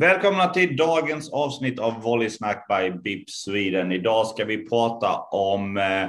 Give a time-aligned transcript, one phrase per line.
[0.00, 3.92] Välkomna till dagens avsnitt av Volleysnack by BIP Sweden.
[3.92, 6.08] Idag ska vi prata om eh,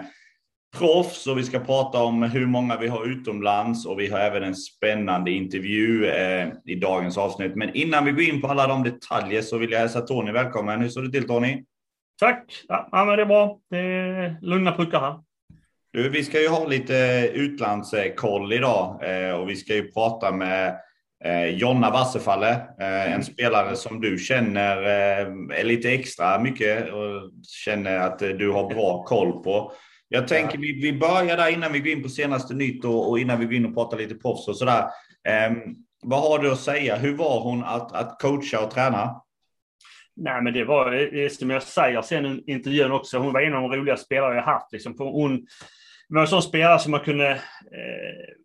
[0.77, 4.43] proffs och vi ska prata om hur många vi har utomlands och vi har även
[4.43, 7.55] en spännande intervju eh, i dagens avsnitt.
[7.55, 10.81] Men innan vi går in på alla de detaljer så vill jag hälsa Tony välkommen.
[10.81, 11.63] Hur står det till Tony?
[12.19, 12.63] Tack!
[12.67, 13.59] Ja, men det är bra.
[13.69, 15.19] Det är lugna puckar här.
[15.93, 20.75] Du, vi ska ju ha lite utlandskoll idag eh, och vi ska ju prata med
[21.53, 23.23] Jonna Wasserfalle, eh, en mm.
[23.23, 27.31] spelare som du känner eh, är lite extra mycket och
[27.65, 29.71] känner att du har bra koll på.
[30.07, 33.39] Jag tänker vi, vi börjar där innan vi går in på senaste nytt och, innan
[33.39, 34.83] vi går in och pratar lite proffs och sådär.
[35.27, 35.51] Eh,
[36.03, 36.95] vad har du att säga?
[36.95, 39.21] Hur var hon att, att coacha och träna?
[40.15, 43.17] Nej, men det var det som jag säger sen i intervjun också.
[43.17, 44.71] Hon var en av de roliga spelare jag haft.
[44.71, 44.95] Liksom.
[44.97, 45.47] Hon
[46.09, 48.35] var en sån spelare som man kunde eh,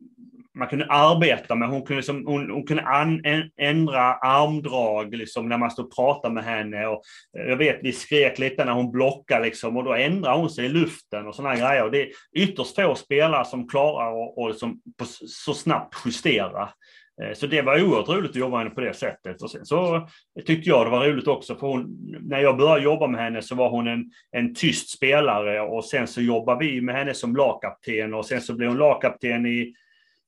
[0.54, 1.68] man kunde arbeta med.
[1.68, 3.22] Hon kunde, liksom, hon, hon kunde an,
[3.56, 6.86] ändra armdrag liksom, när man stod och pratade med henne.
[6.86, 7.02] Och
[7.38, 10.66] eh, jag vet, vi skrek lite när hon blockade liksom, och då ändrade hon sig
[10.66, 11.84] i luften och sådana grejer.
[11.84, 14.80] Och det är ytterst få spelare som klarar att liksom,
[15.26, 16.68] så snabbt justera.
[17.22, 19.42] Eh, så det var oerhört roligt att jobba med henne på det sättet.
[19.42, 20.08] Och sen så
[20.46, 23.54] tyckte jag det var roligt också, för hon, när jag började jobba med henne så
[23.54, 28.14] var hon en, en tyst spelare och sen så jobbade vi med henne som lagkapten
[28.14, 29.74] och sen så blev hon lagkapten i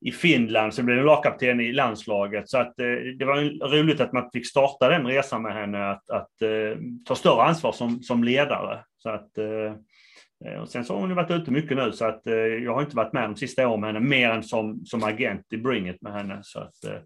[0.01, 2.49] i Finland, så blev hon lagkapten i landslaget.
[2.49, 2.85] Så att, eh,
[3.19, 7.15] det var roligt att man fick starta den resan med henne, att, att eh, ta
[7.15, 8.83] större ansvar som, som ledare.
[8.97, 9.73] Så att, eh,
[10.61, 12.95] och sen så har hon varit ute mycket nu, så att eh, jag har inte
[12.95, 16.01] varit med de sista åren med henne, mer än som, som agent i Bring It
[16.01, 16.39] med henne.
[16.43, 16.99] Så att, eh,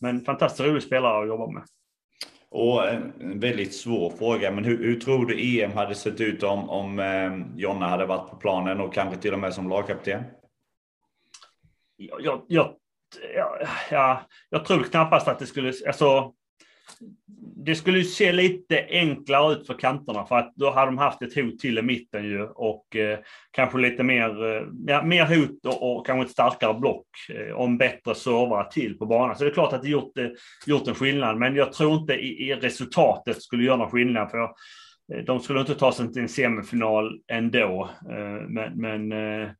[0.00, 1.62] men fantastiskt rolig spelare att jobba med.
[2.50, 6.42] Och eh, en väldigt svår fråga, men hur, hur tror du EM hade sett ut
[6.42, 7.00] om, om
[7.56, 10.22] Jonna hade varit på planen och kanske till och med som lagkapten?
[11.98, 12.74] Jag, jag,
[13.34, 16.32] jag, ja, jag tror knappast att det skulle, alltså,
[17.64, 21.34] det skulle se lite enklare ut för kanterna för att då hade de haft ett
[21.34, 23.18] hot till i mitten ju och eh,
[23.50, 27.78] kanske lite mer, eh, ja, mer hot och, och, kanske ett starkare block eh, om
[27.78, 29.36] bättre servrar till på banan.
[29.36, 30.28] Så det är klart att det gjort, eh,
[30.66, 34.30] gjort en skillnad, men jag tror inte i, i resultatet skulle göra någon skillnad.
[34.30, 39.50] för eh, de skulle inte ta sig till en semifinal ändå, eh, men, men Eh,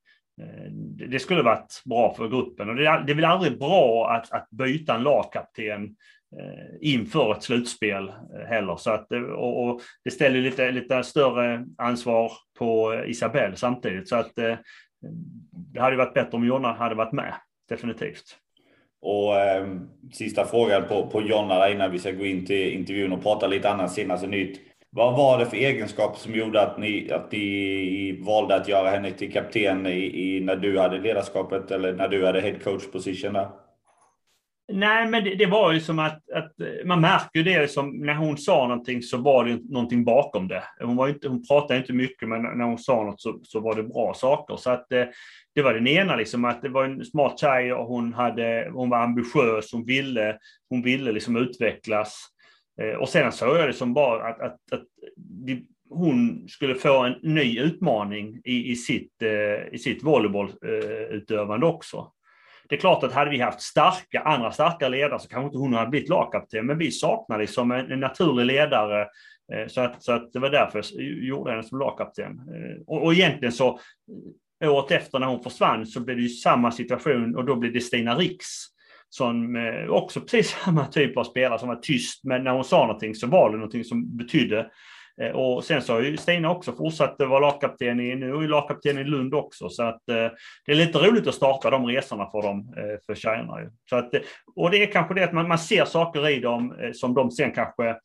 [0.40, 0.70] Eh,
[1.08, 4.94] det skulle varit bra för gruppen och det är, väl aldrig bra att, att byta
[4.94, 5.84] en lagkapten
[6.40, 8.76] eh, inför ett slutspel eh, heller.
[8.76, 14.08] Så att, och, och det ställer lite, lite större ansvar på Isabelle samtidigt.
[14.08, 14.32] Så att
[15.52, 17.34] det hade varit bättre om Jonna hade varit med,
[17.68, 18.36] definitivt.
[19.00, 19.66] Och eh,
[20.12, 23.70] sista frågan på, på Jonna innan vi ska gå in till intervjun och prata lite
[23.70, 24.60] annat senaste nytt.
[24.98, 29.10] Vad var det för egenskaper som gjorde att ni, att ni valde att göra henne
[29.10, 33.32] till kapten i, i när du hade ledarskapet eller när du hade head coach position
[33.32, 33.48] där?
[34.72, 36.52] Nej, men det, det, var ju som att, att
[36.84, 40.62] man märker det som när hon sa någonting så var det någonting bakom det.
[40.80, 43.74] Hon, var inte, hon pratade inte mycket, men när hon sa något så, så var
[43.74, 44.56] det bra saker.
[44.56, 45.08] Så att det,
[45.54, 48.90] det var den ena, liksom, att det var en smart tjej och hon, hade, hon
[48.90, 50.38] var ambitiös, hon ville,
[50.68, 52.28] hon ville liksom utvecklas.
[52.82, 54.84] Eh, och sen såg jag det som bara att, att, att
[55.90, 62.12] hon skulle få en ny utmaning i, i sitt, eh, i sitt volleybollutövande eh, också.
[62.68, 65.74] Det är klart att hade vi haft starka, andra starka ledare så kanske inte hon
[65.74, 69.08] hade blivit lagkapten, men vi saknade liksom en, en naturlig ledare.
[69.68, 72.40] Så att, så att det var därför jag gjorde henne som lagkapten.
[72.86, 73.80] Och, och egentligen så,
[74.64, 77.80] året efter när hon försvann så blev det ju samma situation och då blev det
[77.80, 78.46] Stina Riks
[79.08, 82.86] som eh, också precis samma typ av spelare som var tyst, men när hon sa
[82.86, 84.70] någonting så var det någonting som betydde.
[85.22, 88.48] Eh, och sen så har ju Stina också fortsatt vara lagkapten i, nu är ju
[88.48, 90.28] lagkapten i Lund också, så att eh,
[90.66, 92.74] det är lite roligt att starta de resorna för dem,
[93.06, 93.56] för tjejerna.
[93.90, 94.10] Så att,
[94.56, 97.52] och det är kanske det att man, man ser saker i dem som de sen
[97.52, 97.96] kanske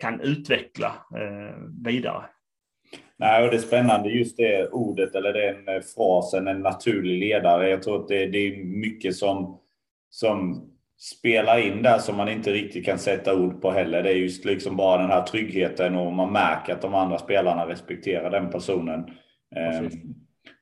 [0.00, 0.92] kan utveckla
[1.84, 2.22] vidare.
[3.16, 7.70] Nej, och det är spännande just det ordet eller den frasen, en naturlig ledare.
[7.70, 9.61] Jag tror att det, det är mycket som
[10.12, 10.68] som
[10.98, 14.02] spelar in där som man inte riktigt kan sätta ord på heller.
[14.02, 17.68] Det är just liksom bara den här tryggheten och man märker att de andra spelarna
[17.68, 19.04] respekterar den personen.
[19.54, 19.94] Precis.
[19.94, 20.14] Ehm,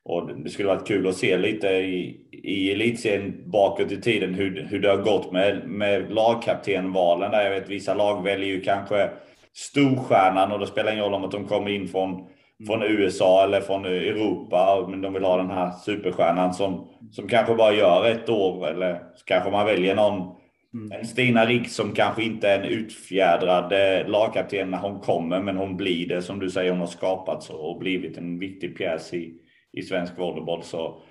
[0.05, 4.67] och det skulle varit kul att se lite i, i elitserien bakåt i tiden hur,
[4.71, 7.31] hur det har gått med, med lagkaptenvalen.
[7.31, 9.11] Där jag vet vissa lag väljer ju kanske
[9.53, 12.29] storstjärnan och det spelar ingen roll om att de kommer in från
[12.67, 17.55] från USA eller från Europa, men de vill ha den här superstjärnan som, som kanske
[17.55, 20.41] bara gör ett år eller kanske man väljer någon
[20.75, 20.93] Mm.
[20.93, 23.73] En Stina Rigg som kanske inte är en utfjädrad
[24.11, 26.23] lagkapten när hon kommer, men hon blir det.
[26.23, 29.35] Som du säger, hon har skapats och blivit en viktig pjäs i,
[29.73, 30.63] i svensk volleyboll.
[30.63, 31.03] Så,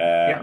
[0.00, 0.38] eh, ja.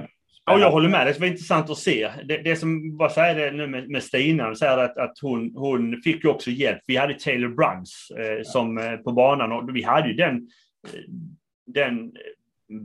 [0.45, 1.07] Ja, jag håller med.
[1.07, 2.09] Det var intressant att se.
[2.25, 6.01] Det, det som, bara säga det nu med, med Stina, säger att, att hon, hon
[6.01, 6.79] fick ju också hjälp.
[6.87, 10.35] Vi hade Taylor Bruns eh, som, eh, på banan och vi hade ju den,
[10.93, 10.99] eh,
[11.65, 12.11] den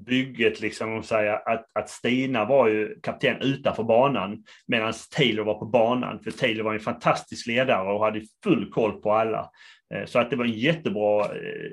[0.06, 5.58] bygget, liksom, att, säga, att, att Stina var ju kapten utanför banan medan Taylor var
[5.58, 6.20] på banan.
[6.20, 9.50] För Taylor var en fantastisk ledare och hade full koll på alla.
[9.94, 11.70] Eh, så att det var en jättebra eh,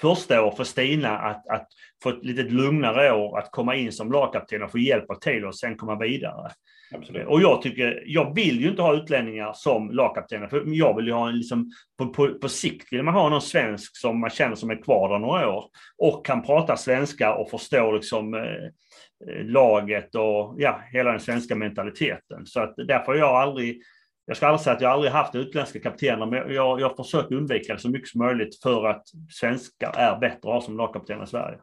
[0.00, 1.68] första år för Stina att, att
[2.02, 5.48] få ett lite lugnare år, att komma in som lagkapten och få hjälp av Taylor
[5.48, 6.50] och sen komma vidare.
[6.94, 7.26] Absolut.
[7.26, 11.12] Och jag tycker, jag vill ju inte ha utlänningar som lagkaptener, för jag vill ju
[11.12, 14.54] ha en liksom, på, på, på sikt vill man ha någon svensk som man känner
[14.54, 15.64] som är kvar där några år
[15.98, 22.46] och kan prata svenska och förstå liksom eh, laget och ja, hela den svenska mentaliteten.
[22.46, 23.82] Så att därför har jag aldrig
[24.26, 27.74] jag ska aldrig säga att jag aldrig haft utländska kaptener, men jag, jag försöker undvika
[27.74, 31.26] det så mycket som möjligt för att svenskar är bättre att ha som lagkapten i
[31.26, 31.58] Sverige.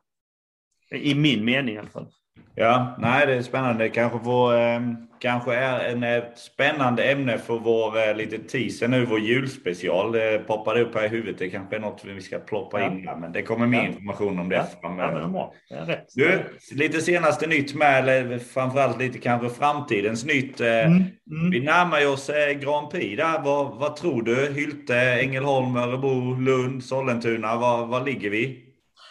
[0.91, 2.07] I min mening i alla fall.
[2.55, 3.89] Ja, nej, det är spännande.
[3.89, 4.79] Kanske, får, eh,
[5.19, 10.11] kanske är en ett eh, spännande ämne för vår eh, lite teaser nu, vår julspecial.
[10.11, 11.37] Det poppade upp här i huvudet.
[11.39, 13.87] Det kanske är något vi ska ploppa in här, men det kommer mer ja.
[13.87, 14.65] information om det ja.
[14.81, 15.49] framöver.
[15.69, 16.41] Ja, du,
[16.71, 20.61] lite senaste nytt med, eller framförallt lite kanske framtidens nytt.
[20.61, 21.03] Eh, mm.
[21.31, 21.49] Mm.
[21.51, 23.41] Vi närmar oss eh, Grand Prix där.
[23.43, 24.53] Vad, vad tror du?
[24.53, 27.55] Hylte, Ängelholm, Örebro, Lund, Sollentuna.
[27.55, 28.65] Var, var ligger vi?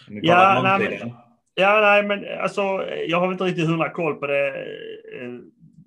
[0.08, 1.14] Ja, nej,
[1.60, 2.60] Ja, nej, men alltså,
[3.06, 4.49] jag har inte riktigt hundra koll på det.
[4.49, 5.32] Eh,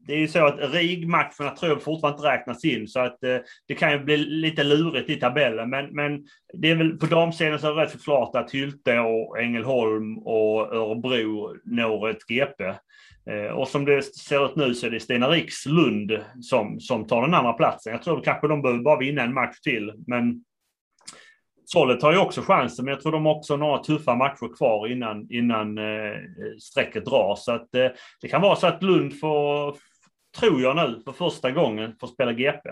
[0.08, 3.38] det är ju så att RIG-matcherna tror jag fortfarande inte räknas in, så att eh,
[3.68, 5.70] det kan ju bli lite lurigt i tabellen.
[5.70, 9.00] Men, men det är väl på damsidan så är det rätt så klart att Hylte
[9.00, 12.64] och Ängelholm och Örebro når ett GP.
[13.30, 17.22] Eh, och som det ser ut nu så är det Stina Rikslund som, som tar
[17.22, 17.94] den andra platsen.
[17.94, 20.44] Jag tror kanske de behöver bara vinna en match till, men
[21.74, 24.88] Sollet har ju också chansen, men jag tror de har också några tuffa matcher kvar
[24.88, 26.16] innan, innan eh,
[26.60, 27.36] strecket drar.
[27.36, 27.88] Så att, eh,
[28.22, 29.78] det kan vara så att Lund får,
[30.40, 32.70] tror jag nu, för första gången får spela GP.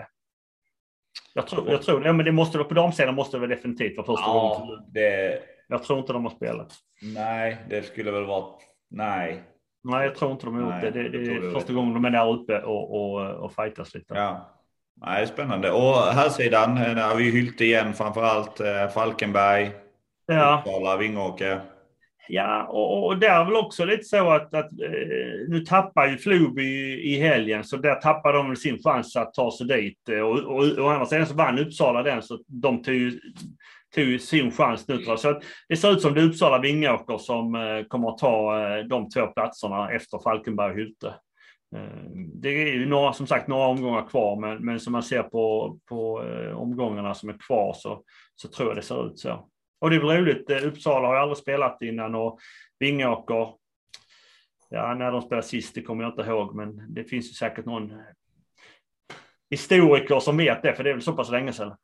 [1.34, 4.06] Jag tror, jag tror ja, men det måste på damsidan måste det väl definitivt vara
[4.06, 4.68] första ja, gången.
[4.68, 4.92] Lund.
[4.92, 5.42] Det...
[5.68, 6.72] Jag tror inte de har spelat.
[7.02, 8.44] Nej, det skulle väl vara,
[8.90, 9.42] nej.
[9.84, 11.02] Nej, jag tror inte de har gjort det.
[11.02, 14.14] Det, det är första gången de är där uppe och, och, och fightas lite.
[14.14, 14.59] Ja.
[15.06, 15.70] Nej, spännande.
[15.70, 18.60] Och här sidan eh, har vi Hylte igen framför allt.
[18.60, 19.70] Eh, Falkenberg,
[20.26, 20.62] ja.
[20.66, 21.60] Uppsala, Vingåker.
[22.28, 26.18] Ja, och, och där är väl också lite så att, att eh, nu tappar ju
[26.18, 30.08] Floby i, i helgen, så där tappar de sin chans att ta sig dit.
[30.08, 33.12] Och, och, och andra sidan så vann Uppsala den, så de tog,
[33.94, 35.04] tog sin chans nu.
[35.16, 37.52] Så det ser ut som det är Uppsala Vingåker som
[37.88, 41.14] kommer att ta de två platserna efter Falkenberg och Hylte.
[41.76, 45.22] Eh, det är ju några, som sagt några omgångar kvar, men, men som man ser
[45.22, 48.02] på, på eh, omgångarna som är kvar så,
[48.36, 49.48] så tror jag det ser ut så.
[49.80, 52.38] Och det är väl roligt, eh, Uppsala har jag aldrig spelat innan och
[52.78, 53.48] Vingåker,
[54.68, 57.64] ja när de spelade sist, det kommer jag inte ihåg, men det finns ju säkert
[57.64, 57.92] någon
[59.50, 61.76] historiker som vet det, för det är väl så pass länge sedan.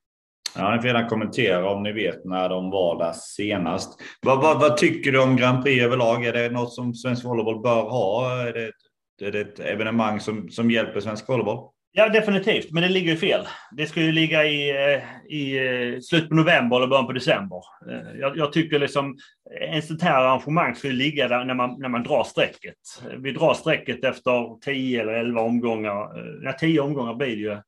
[0.58, 4.00] Ja, ni får gärna kommentera om ni vet när de var där senast.
[4.22, 6.24] Vad, vad, vad, tycker du om Grand Prix överlag?
[6.24, 8.40] Är det något som svensk volleyboll bör ha?
[8.40, 8.72] Är det
[9.22, 11.68] är det ett evenemang som, som hjälper svensk volleyboll?
[11.98, 12.72] Ja, definitivt.
[12.72, 13.46] Men det ligger ju fel.
[13.76, 17.62] Det ska ju ligga i, eh, i eh, slutet på november eller början på december.
[17.90, 19.16] Eh, jag, jag tycker liksom
[19.60, 22.74] en sånt här arrangemang ska ju ligga där när man, när man drar strecket.
[23.18, 26.08] Vi drar strecket efter 10 eller 11 omgångar.
[26.44, 27.58] Ja, 10 omgångar blir det ju.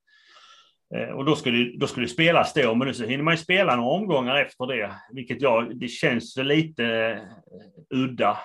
[1.14, 3.90] Och då skulle, då skulle spelas då, men nu så hinner man ju spela några
[3.90, 7.18] omgångar efter det, vilket jag, det känns lite
[7.94, 8.38] udda.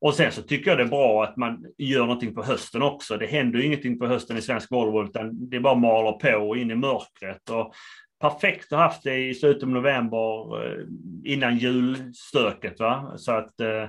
[0.00, 3.16] Och sen så tycker jag det är bra att man gör någonting på hösten också.
[3.16, 6.70] Det händer ju ingenting på hösten i svensk volleyboll, utan det bara maler på in
[6.70, 7.50] i mörkret.
[7.50, 7.74] Och
[8.20, 10.84] perfekt att ha haft det i slutet av november eh,
[11.24, 12.80] innan julstöket.
[12.80, 13.12] Va?
[13.16, 13.88] Så att eh,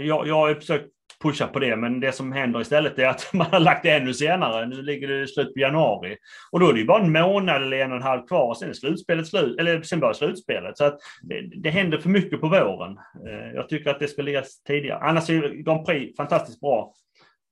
[0.00, 0.88] jag, jag har försökt
[1.22, 1.76] pusha på det.
[1.76, 4.66] Men det som händer istället är att man har lagt det ännu senare.
[4.66, 6.16] Nu ligger det i slutet på januari.
[6.52, 8.48] Och då är det ju bara en månad eller en och en halv kvar.
[8.48, 10.78] och Sen är slutspelet slut, eller sen börjar slutspelet.
[10.78, 12.98] Så att det, det händer för mycket på våren.
[13.26, 14.98] Eh, jag tycker att det ska ligga tidigare.
[14.98, 16.92] Annars är Grand Prix fantastiskt bra.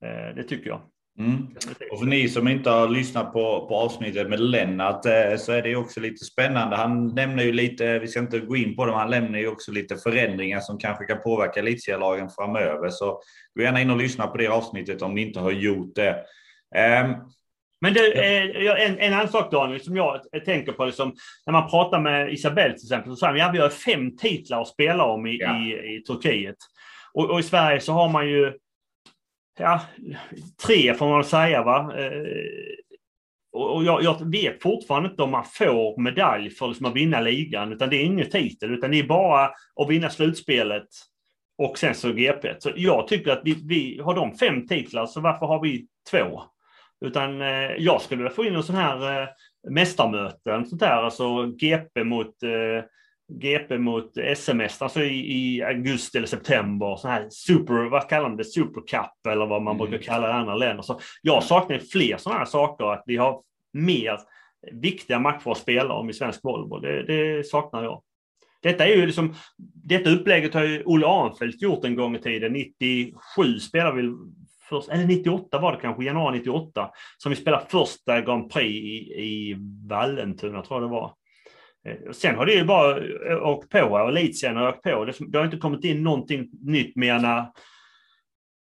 [0.05, 0.81] Eh, det tycker jag.
[1.19, 1.47] Mm.
[1.91, 5.61] Och för ni som inte har lyssnat på, på avsnittet med Lennart eh, så är
[5.61, 6.75] det också lite spännande.
[6.75, 9.47] Han nämner ju lite, vi ska inte gå in på det, men han nämner ju
[9.47, 12.89] också lite förändringar som kanske kan påverka elitserielagen framöver.
[12.89, 13.21] Så
[13.55, 16.15] gå gärna in och lyssna på det avsnittet om ni inte har gjort det.
[17.03, 17.15] Um,
[17.81, 21.13] men det, eh, en, en annan sak Daniel, som jag tänker på, liksom,
[21.45, 24.67] när man pratar med Isabelle till exempel, så säger ja, vi har fem titlar att
[24.67, 25.57] spela om i, ja.
[25.57, 26.57] i, i Turkiet.
[27.13, 28.53] Och, och, i Sverige så har man ju
[29.59, 29.81] ja,
[30.65, 31.63] tre får man säga.
[31.63, 31.93] Va?
[31.97, 32.11] Eh,
[33.51, 37.71] och jag, jag, vet fortfarande inte om man får medalj för liksom att vinna ligan,
[37.73, 40.87] utan det är ingen titel, utan det är bara att vinna slutspelet
[41.57, 42.55] och sen så GP.
[42.59, 46.41] Så jag tycker att vi, vi har de fem titlar, så varför har vi två?
[47.05, 49.27] Utan eh, jag skulle vilja få in en sån här eh,
[49.69, 52.85] mästarmöten, sånt där, alltså GP mot eh,
[53.29, 58.37] GP mot SMS, alltså i, i, augusti eller september, så här super, vad kallar man
[58.37, 59.89] det, supercup eller vad man mm.
[59.89, 60.83] brukar kalla det i andra länder.
[60.83, 63.41] Så jag saknar fler sådana här saker, att vi har
[63.73, 64.17] mer
[64.71, 66.81] viktiga matcher att spela om i svensk volleyboll.
[66.81, 68.01] Det, det saknar jag.
[68.61, 69.35] Detta är ju liksom,
[69.85, 72.53] detta upplägget har ju Olle Arnfeldt gjort en gång i tiden.
[72.53, 74.13] 97 spelade vi
[74.69, 79.23] först, eller 98 var det kanske, januari 98, som vi spelade första Grand Prix i,
[79.23, 79.55] i
[79.87, 81.13] Vallentuna, tror jag det var.
[81.87, 82.97] Eh, sen har det ju bara
[83.31, 85.05] eh, åkt på, och elitserien har åkt på.
[85.05, 87.45] Det, har inte kommit in någonting nytt mer när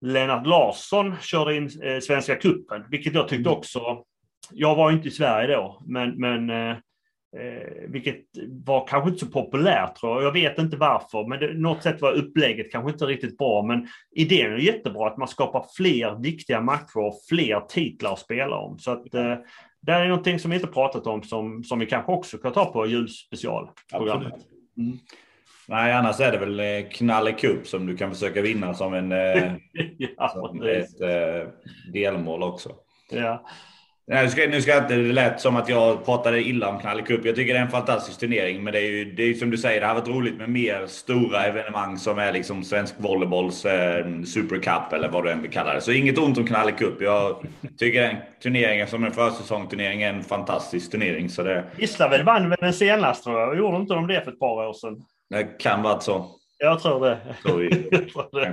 [0.05, 3.57] Lennart Larsson körde in eh, Svenska Kuppen, vilket jag tyckte mm.
[3.57, 4.03] också.
[4.51, 6.51] Jag var inte i Sverige då, men, men
[7.37, 8.25] Eh, vilket
[8.65, 10.23] var kanske inte så populärt tror jag.
[10.23, 13.63] Jag vet inte varför, men det, något sätt var upplägget kanske inte riktigt bra.
[13.63, 18.55] Men idén är jättebra att man skapar fler viktiga matcher och fler titlar att spela
[18.55, 18.79] om.
[18.79, 19.35] Så att eh,
[19.81, 22.65] det är någonting som vi inte pratat om som, som vi kanske också kan ta
[22.65, 24.33] på julspecialprogrammet.
[24.77, 24.97] Mm.
[25.67, 29.11] Nej, annars är det väl eh, Knalle Cup som du kan försöka vinna som, en,
[29.11, 29.53] eh,
[30.17, 31.49] ja, som ett eh,
[31.93, 32.75] delmål också.
[33.11, 33.45] Ja.
[34.07, 37.01] Nej, nu ska, nu ska inte det lät som att jag pratade illa om Knalle
[37.01, 37.25] Cup.
[37.25, 39.57] Jag tycker det är en fantastisk turnering, men det är ju det är som du
[39.57, 44.05] säger, det hade varit roligt med mer stora evenemang som är liksom svensk volleybolls eh,
[44.25, 45.81] supercup eller vad du än vill kalla det.
[45.81, 47.01] Så inget ont om Knalle Cup.
[47.01, 47.45] Jag
[47.77, 51.29] tycker den turneringen som en försäsongsturnering är en fantastisk turnering.
[51.29, 51.63] Så det...
[51.77, 53.57] Gislaved vann väl den senast tror jag.
[53.57, 55.01] Gjorde inte de det för ett par år sedan?
[55.29, 56.40] Det kan vara så.
[56.63, 57.17] Jag tror det.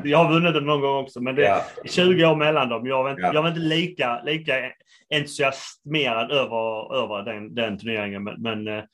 [0.08, 1.64] jag har vunnit den någon gång också, men det är ja.
[1.84, 2.86] 20 år mellan dem.
[2.86, 3.34] Jag var inte, ja.
[3.34, 4.52] jag var inte lika, lika
[5.14, 8.24] entusiasmerad över, över den, den turneringen.
[8.24, 8.84] Men, men eh,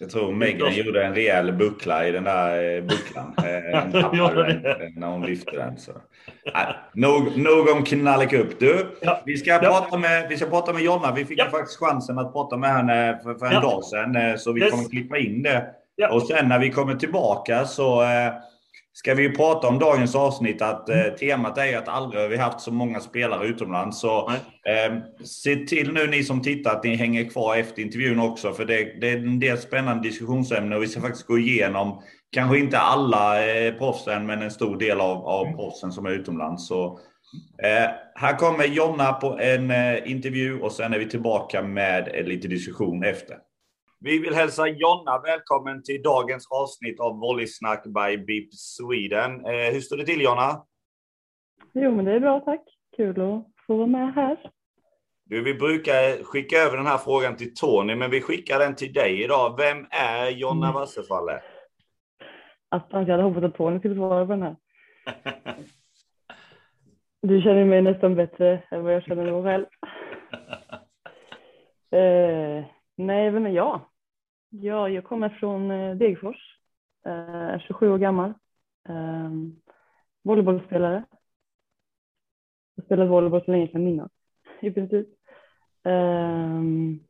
[0.00, 3.34] jag tror Megan gjorde en rejäl buckla i den där eh, bucklan.
[3.44, 3.84] Eh,
[4.96, 5.78] när hon lyfte den.
[5.78, 5.92] Så.
[6.54, 8.60] Nej, nog, nog om knallekupp.
[8.60, 9.22] Du, ja.
[9.26, 9.58] vi, ska ja.
[9.58, 11.12] prata med, vi ska prata med Jonna.
[11.12, 11.44] Vi fick ja.
[11.50, 14.38] faktiskt chansen att prata med henne för, för en dag sedan.
[14.38, 14.70] Så vi yes.
[14.70, 15.74] kommer klippa in det.
[16.10, 18.02] Och sen när vi kommer tillbaka så
[18.96, 22.60] ska vi prata om dagens avsnitt att eh, temat är att aldrig har vi haft
[22.60, 24.00] så många spelare utomlands.
[24.00, 28.52] Så eh, se till nu ni som tittar att ni hänger kvar efter intervjun också,
[28.52, 32.58] för det, det är en del spännande diskussionsämnen och vi ska faktiskt gå igenom, kanske
[32.58, 35.56] inte alla eh, proffsen, men en stor del av, av mm.
[35.56, 36.68] proffsen som är utomlands.
[36.68, 36.98] Så,
[37.62, 42.48] eh, här kommer Jonna på en eh, intervju och sen är vi tillbaka med lite
[42.48, 43.36] diskussion efter.
[44.04, 49.46] Vi vill hälsa Jonna välkommen till dagens avsnitt av Volleysnack by BIP Sweden.
[49.46, 50.64] Eh, hur står det till Jonna?
[51.72, 52.60] Jo, men det är bra tack.
[52.96, 54.36] Kul att få vara med här.
[55.24, 58.92] Du, vi brukar skicka över den här frågan till Tony, men vi skickar den till
[58.92, 59.56] dig idag.
[59.56, 60.74] Vem är Jonna mm.
[60.74, 61.40] Wasserfalle?
[62.68, 64.56] Attans, jag hade hoppats att Tony skulle svara på den här.
[67.22, 69.66] Du känner mig nästan bättre än vad jag känner mig själv.
[72.00, 72.64] eh,
[72.96, 73.80] nej, vem är jag?
[74.60, 76.58] Ja, jag kommer från eh, Degerfors,
[77.06, 78.34] eh, är 27 år gammal,
[78.88, 79.56] ehm,
[80.22, 81.04] volleybollspelare.
[82.74, 84.10] Jag har spelat volleyboll så länge jag kan minnas
[84.60, 85.08] i princip.
[85.84, 87.00] Ehm,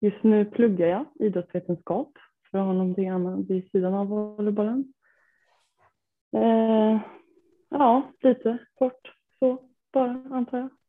[0.00, 2.12] just nu pluggar jag idrottsvetenskap
[2.50, 4.92] för att ha någonting annat vid sidan av volleybollen.
[6.32, 6.98] Ehm,
[7.68, 9.58] ja, lite kort så
[9.92, 10.79] bara antar jag.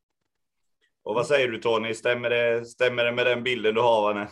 [1.12, 4.14] Och vad säger du Tony, stämmer det, stämmer det med den bilden du har av
[4.14, 4.28] henne?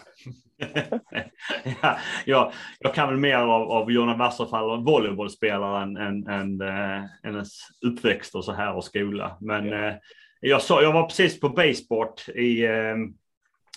[1.82, 7.04] ja, jag, jag kan väl mer av, av Jonna Wasserfall, volleybollspelare än, än, än äh,
[7.24, 7.50] hennes
[7.86, 9.38] uppväxt och så här och skola.
[9.42, 9.88] Men ja.
[9.88, 9.94] äh,
[10.40, 12.96] jag, så, jag var precis på Baseport i, äh,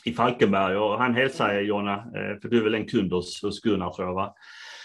[0.04, 2.04] i Falkenberg och han hälsade Jonna,
[2.42, 4.34] för du är väl en kund hos, hos Gunnar tror jag va?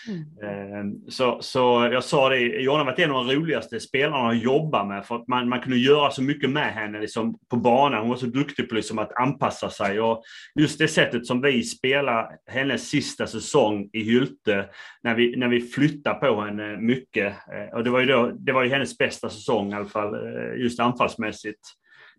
[0.08, 0.26] Mm.
[0.44, 4.44] Ehm, så, så jag sa det, Jonna har varit en av de roligaste spelarna att
[4.44, 8.00] jobba med för att man, man kunde göra så mycket med henne liksom, på banan.
[8.00, 10.24] Hon var så duktig på liksom, att anpassa sig och
[10.60, 14.66] just det sättet som vi spelade hennes sista säsong i Hylte
[15.04, 17.34] när vi, när vi flyttade på henne mycket.
[17.54, 20.14] Ehm, och det var ju, då, det var ju hennes bästa säsong i alla fall,
[20.14, 21.60] eh, just anfallsmässigt.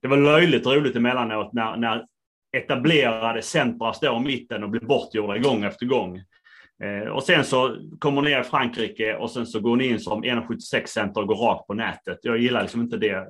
[0.02, 2.04] Det var löjligt roligt emellanåt när, när
[2.56, 6.22] etablerade centra står i mitten och blir bortgjorda gång efter gång.
[6.84, 10.24] Eh, och sen så kommer ner i Frankrike och sen så går hon in som
[10.24, 12.18] 1,76 center och går rakt på nätet.
[12.22, 13.28] Jag gillar liksom inte det.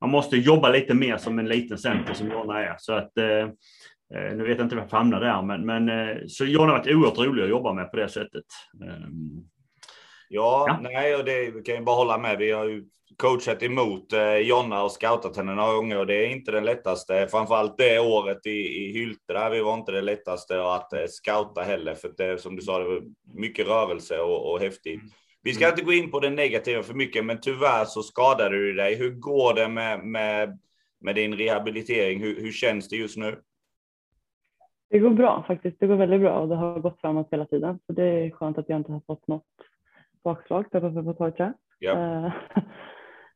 [0.00, 2.74] Man måste jobba lite mer som en liten center som Jonna är.
[2.78, 3.26] Så att, eh,
[4.14, 6.94] eh nu vet jag inte var jag hamnar där, men, men så Jonna har varit
[6.94, 8.44] oerhört rolig att jobba med på det sättet.
[8.82, 9.44] Ehm,
[10.28, 10.78] ja, ja.
[10.82, 12.38] nej, och det kan jag bara hålla med.
[12.38, 12.84] Vi har ju
[13.16, 17.26] coachat emot eh, Jonna och scoutat henne några gånger och det är inte den lättaste.
[17.30, 21.62] Framförallt det året i, i Hylte där vi var inte det lättaste att eh, scouta
[21.62, 23.02] heller för det som du sa, det var
[23.34, 25.00] mycket rörelse och, och häftig,
[25.42, 28.72] Vi ska inte gå in på det negativa för mycket, men tyvärr så skadade du
[28.72, 28.94] dig.
[28.94, 30.58] Hur går det med, med,
[31.00, 32.20] med din rehabilitering?
[32.20, 33.36] Hur, hur känns det just nu?
[34.90, 35.80] Det går bra faktiskt.
[35.80, 37.78] Det går väldigt bra och det har gått framåt hela tiden.
[37.86, 39.44] Så det är skönt att jag inte har fått något
[40.24, 41.54] bakslag på på torka.
[41.78, 42.32] Ja.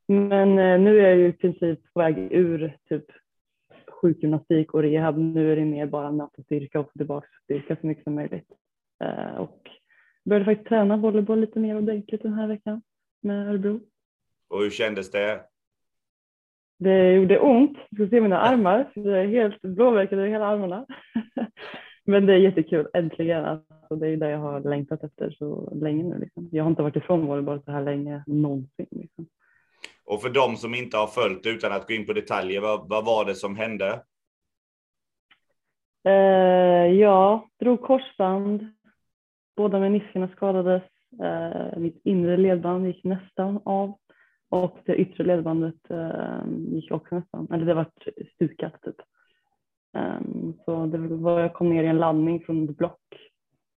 [0.09, 3.05] Men eh, nu är jag ju i princip på väg ur typ
[4.03, 5.19] sjukgymnastik och rehab.
[5.19, 8.53] Nu är det mer bara nöta styrka och få tillbaka styrka så mycket som möjligt.
[9.05, 9.71] Eh, Och
[10.25, 12.83] började faktiskt träna volleyboll lite mer ordentligt den här veckan
[13.21, 13.81] med Örebro.
[14.49, 15.41] Och hur kändes det?
[16.79, 17.79] Det gjorde ont.
[17.91, 18.91] Du ska se mina armar.
[18.95, 20.87] Jag är helt blåmärken över hela armarna.
[22.05, 22.89] Men det är jättekul.
[22.95, 23.45] Äntligen.
[23.45, 26.19] Alltså, det är det jag har längtat efter så länge nu.
[26.19, 26.49] Liksom.
[26.53, 28.87] Jag har inte varit ifrån volleyboll så här länge någonsin.
[28.91, 29.27] Liksom.
[30.07, 33.05] Och för de som inte har följt utan att gå in på detaljer, vad, vad
[33.05, 34.03] var det som hände?
[36.05, 38.67] Eh, ja, drog korsband.
[39.57, 40.83] Båda meniskerna skadades.
[41.23, 43.95] Eh, mitt inre ledband gick nästan av
[44.49, 47.87] och det yttre ledbandet eh, gick också nästan, eller det var
[48.35, 48.97] stukat typ.
[49.97, 50.21] Eh,
[50.65, 53.01] så det var, jag kom ner i en landning från ett block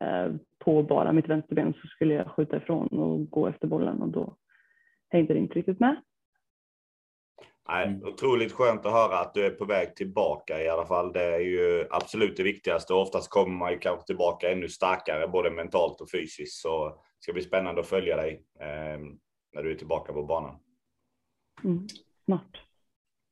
[0.05, 4.09] eh, på bara mitt vänsterben så skulle jag skjuta ifrån och gå efter bollen och
[4.09, 4.37] då
[5.09, 5.97] hängde det inte riktigt med.
[7.69, 11.13] Nej, otroligt skönt att höra att du är på väg tillbaka i alla fall.
[11.13, 12.95] Det är ju absolut det viktigaste.
[12.95, 16.61] Oftast kommer man ju kanske tillbaka ännu starkare, både mentalt och fysiskt.
[16.61, 19.01] Så det ska bli spännande att följa dig eh,
[19.55, 20.59] när du är tillbaka på banan.
[21.65, 21.87] Mm.
[22.25, 22.63] Snart.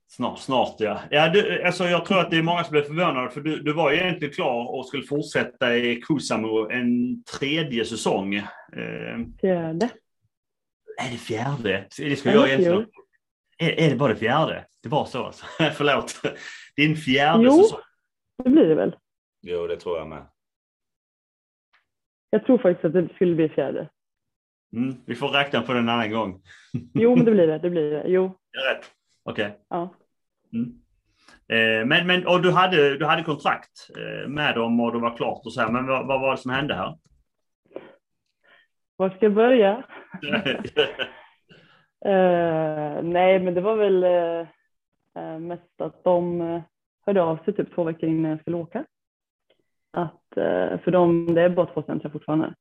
[0.09, 1.01] Snart, snart ja.
[1.11, 3.73] ja du, alltså jag tror att det är många som blir förvånade för du, du
[3.73, 8.35] var ju egentligen klar och skulle fortsätta i Kusamo en tredje säsong.
[8.35, 8.45] Eh,
[9.41, 9.89] Fjärde.
[10.99, 11.87] är det fjärde?
[11.99, 12.83] Det ska jag egentligen...
[12.83, 13.06] fjol.
[13.59, 14.65] Är, är det bara det fjärde?
[14.83, 15.47] Det var så alltså.
[15.75, 16.23] Förlåt.
[16.77, 17.63] Din fjärde Jo.
[17.63, 17.81] säsong.
[18.45, 18.97] Det blir det väl.
[19.43, 20.27] Jo, det tror jag med.
[22.31, 23.89] Jag tror faktiskt att det skulle bli fjärde.
[24.77, 26.43] Mm, vi får räkna på den en annan gång.
[26.95, 27.59] Jo, men det blir det.
[27.59, 28.05] Det blir det.
[28.09, 28.93] Jo, Jag rätt.
[29.25, 29.59] Okej.
[29.69, 29.95] ja.
[30.53, 30.73] Mm.
[31.49, 35.17] Eh, men, men och du, hade, du hade kontrakt eh, med dem och det var
[35.17, 35.71] klart och så här.
[35.71, 36.99] Men vad, vad var det som hände här?
[38.97, 39.83] Var ska jag börja?
[42.07, 46.41] Uh, nej, men det var väl uh, mest att de
[47.07, 48.85] hörde av sig typ två veckor innan jag skulle åka.
[49.91, 52.55] Att, uh, för dem, det är bara två centra fortfarande.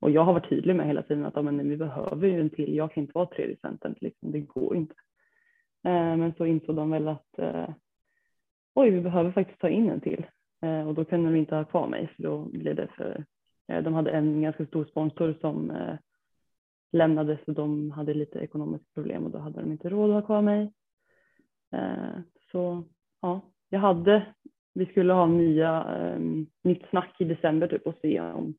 [0.00, 2.50] Och jag har varit tydlig med hela tiden att ja, men, vi behöver ju en
[2.50, 2.76] till.
[2.76, 4.32] Jag kan inte vara tredje centern, liksom.
[4.32, 4.94] det går inte.
[5.82, 7.38] Men så insåg de väl att
[8.74, 10.26] oj, vi behöver faktiskt ta in en till.
[10.86, 13.24] Och då kunde de inte ha kvar mig, för då blev det för...
[13.66, 15.72] De hade en ganska stor sponsor som
[16.94, 20.26] lämnade så de hade lite ekonomiska problem och då hade de inte råd att ha
[20.26, 20.72] kvar mig.
[21.72, 22.18] Eh,
[22.52, 22.84] så
[23.20, 24.26] ja, jag hade,
[24.74, 26.20] vi skulle ha nya, eh,
[26.62, 28.54] nytt snack i december typ och se om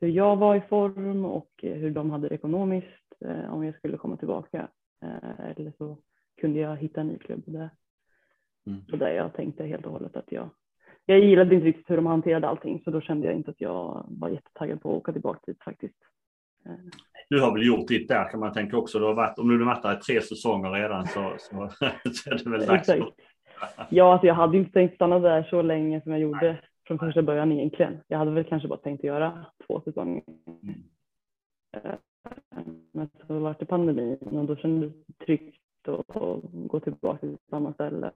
[0.00, 3.96] hur jag var i form och hur de hade det ekonomiskt, eh, om jag skulle
[3.96, 4.68] komma tillbaka.
[5.02, 5.98] Eh, eller så
[6.40, 7.70] kunde jag hitta en ny klubb där.
[8.66, 8.80] Mm.
[8.92, 10.50] Och där jag tänkte helt och hållet att jag,
[11.06, 14.06] jag gillade inte riktigt hur de hanterade allting så då kände jag inte att jag
[14.08, 15.98] var jättetaggad på att åka tillbaka dit faktiskt.
[17.30, 18.98] Du har väl gjort ditt där kan man tänka också.
[18.98, 21.68] Du har varit, om du där i tre säsonger redan så, så,
[22.12, 22.88] så är det väl dags.
[22.88, 23.20] Exakt.
[23.90, 27.22] Ja, alltså jag hade inte tänkt stanna där så länge som jag gjorde från första
[27.22, 28.00] början egentligen.
[28.08, 30.22] Jag hade väl kanske bara tänkt göra två säsonger.
[30.46, 30.74] Mm.
[31.76, 31.94] Eh,
[32.92, 37.72] Men så var det pandemin och då kändes det tryggt att gå tillbaka till samma
[37.72, 38.12] ställe.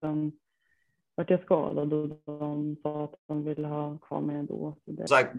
[0.00, 0.32] Sen
[1.14, 4.76] vart jag skadad och de sa att de ville ha kvar mig ändå.
[5.08, 5.34] Sagt,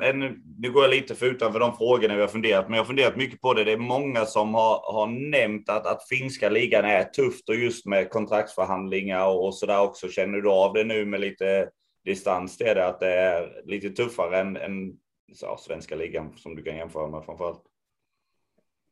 [0.58, 3.16] nu går jag lite för utanför de frågorna vi har funderat, men jag har funderat
[3.16, 3.64] mycket på det.
[3.64, 7.86] Det är många som har, har nämnt att, att finska ligan är tufft och just
[7.86, 10.08] med kontraktsförhandlingar och, och sådär också.
[10.08, 11.70] Känner du av det nu med lite
[12.06, 14.94] distans till det, att det är lite tuffare än, än
[15.42, 17.73] ja, svenska ligan som du kan jämföra med framförallt?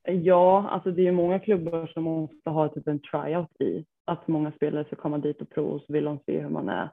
[0.03, 3.85] Ja, alltså det är ju många klubbar som måste ha typ en tryout i.
[4.05, 6.69] Att många spelare ska komma dit och prova och så vill de se hur man
[6.69, 6.89] är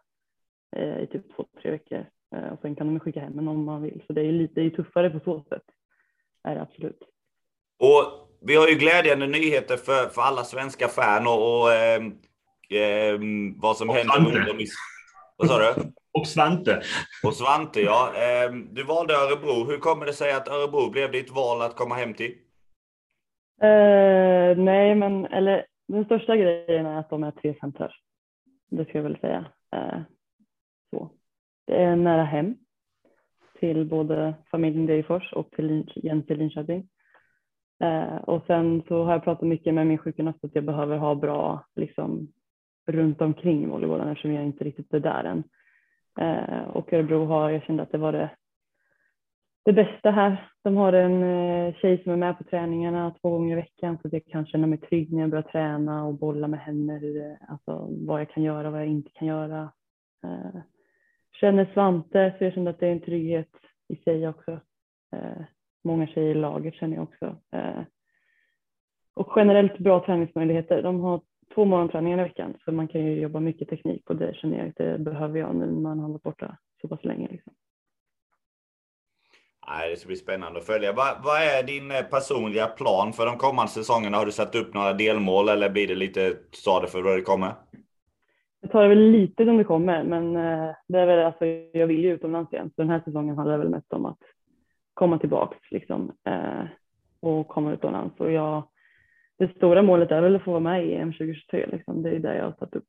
[0.77, 2.07] eh, i typ två, tre veckor.
[2.35, 4.03] Eh, och sen kan de skicka hem en om man vill.
[4.07, 5.63] Så det är ju lite det är tuffare på så sätt.
[6.45, 7.03] Är det absolut.
[7.79, 13.77] Och vi har ju glädjande nyheter för, för alla svenska fan och, och ehm, vad
[13.77, 14.67] som Och händer i...
[15.37, 15.93] Vad sa du?
[16.13, 16.83] Och Svante.
[17.23, 18.13] Och Svante, ja.
[18.15, 19.65] Ehm, Du valde Örebro.
[19.65, 22.35] Hur kommer det sig att Örebro blev ditt val att komma hem till?
[23.63, 27.95] Uh, nej, men eller den största grejen är att de är tre centrar.
[28.71, 29.45] Det ska jag väl säga.
[29.77, 30.01] Uh,
[30.91, 31.11] så.
[31.67, 32.57] Det är nära hem
[33.61, 36.89] till både familjen Degerfors och till Lin- Jens i Linköping.
[37.85, 41.15] Uh, och sen så har jag pratat mycket med min sjukgymnast att jag behöver ha
[41.15, 42.33] bra liksom,
[42.87, 45.45] runt omkring volleybollen eftersom jag inte riktigt är där än.
[46.67, 48.31] Och Örebro har, jag kände att det var det
[49.65, 50.51] det bästa här.
[50.65, 54.09] De har en eh, tjej som är med på träningarna två gånger i veckan så
[54.13, 57.89] jag kan känna mig trygg när jag börjar träna och bolla med henne, hur alltså,
[58.07, 59.73] vad jag kan göra och vad jag inte kan göra.
[60.25, 60.61] Eh,
[61.41, 63.51] känner Svante så jag känner att det är en trygghet
[63.89, 64.61] i sig också.
[65.13, 65.43] Eh,
[65.85, 67.37] många tjejer i laget känner jag också.
[67.53, 67.83] Eh,
[69.15, 70.83] och generellt bra träningsmöjligheter.
[70.83, 71.21] De har
[71.55, 74.69] två morgonträningar i veckan så man kan ju jobba mycket teknik och det känner jag
[74.69, 77.29] att det behöver jag nu när man har varit borta så pass länge.
[77.31, 77.53] Liksom.
[79.71, 80.93] Nej, det ska bli spännande att följa.
[80.93, 84.17] Vad, vad, är din eh, personliga plan för de kommande säsongerna?
[84.17, 87.53] Har du satt upp några delmål eller blir det lite stad för vad det kommer?
[88.61, 91.87] Jag tar det väl lite som det kommer, men eh, det är väl, alltså, jag
[91.87, 92.71] vill ju utomlands igen.
[92.77, 94.19] Så den här säsongen handlar det väl mest om att
[94.95, 96.65] komma tillbaks liksom, eh,
[97.21, 98.21] och komma utomlands.
[98.21, 98.69] Och jag,
[99.39, 101.67] det stora målet är väl att få vara med i EM 2023.
[101.67, 102.03] Liksom.
[102.03, 102.89] Det är det jag har satt upp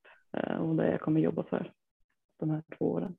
[0.60, 1.72] och det jag kommer jobba för
[2.40, 3.16] de här två åren.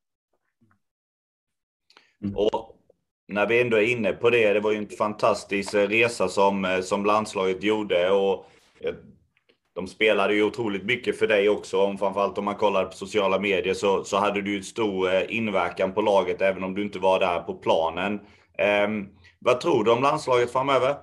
[2.22, 2.36] Mm.
[2.36, 2.79] Och
[3.30, 6.64] när vi ändå är inne på det, det var ju en fantastisk eh, resa som,
[6.64, 8.46] eh, som landslaget gjorde och
[8.80, 8.94] eh,
[9.74, 13.38] de spelade ju otroligt mycket för dig också, om, framförallt om man kollar på sociala
[13.38, 17.20] medier så, så hade du ju stor inverkan på laget även om du inte var
[17.20, 18.20] där på planen.
[18.86, 20.94] Um, vad tror du om landslaget framöver?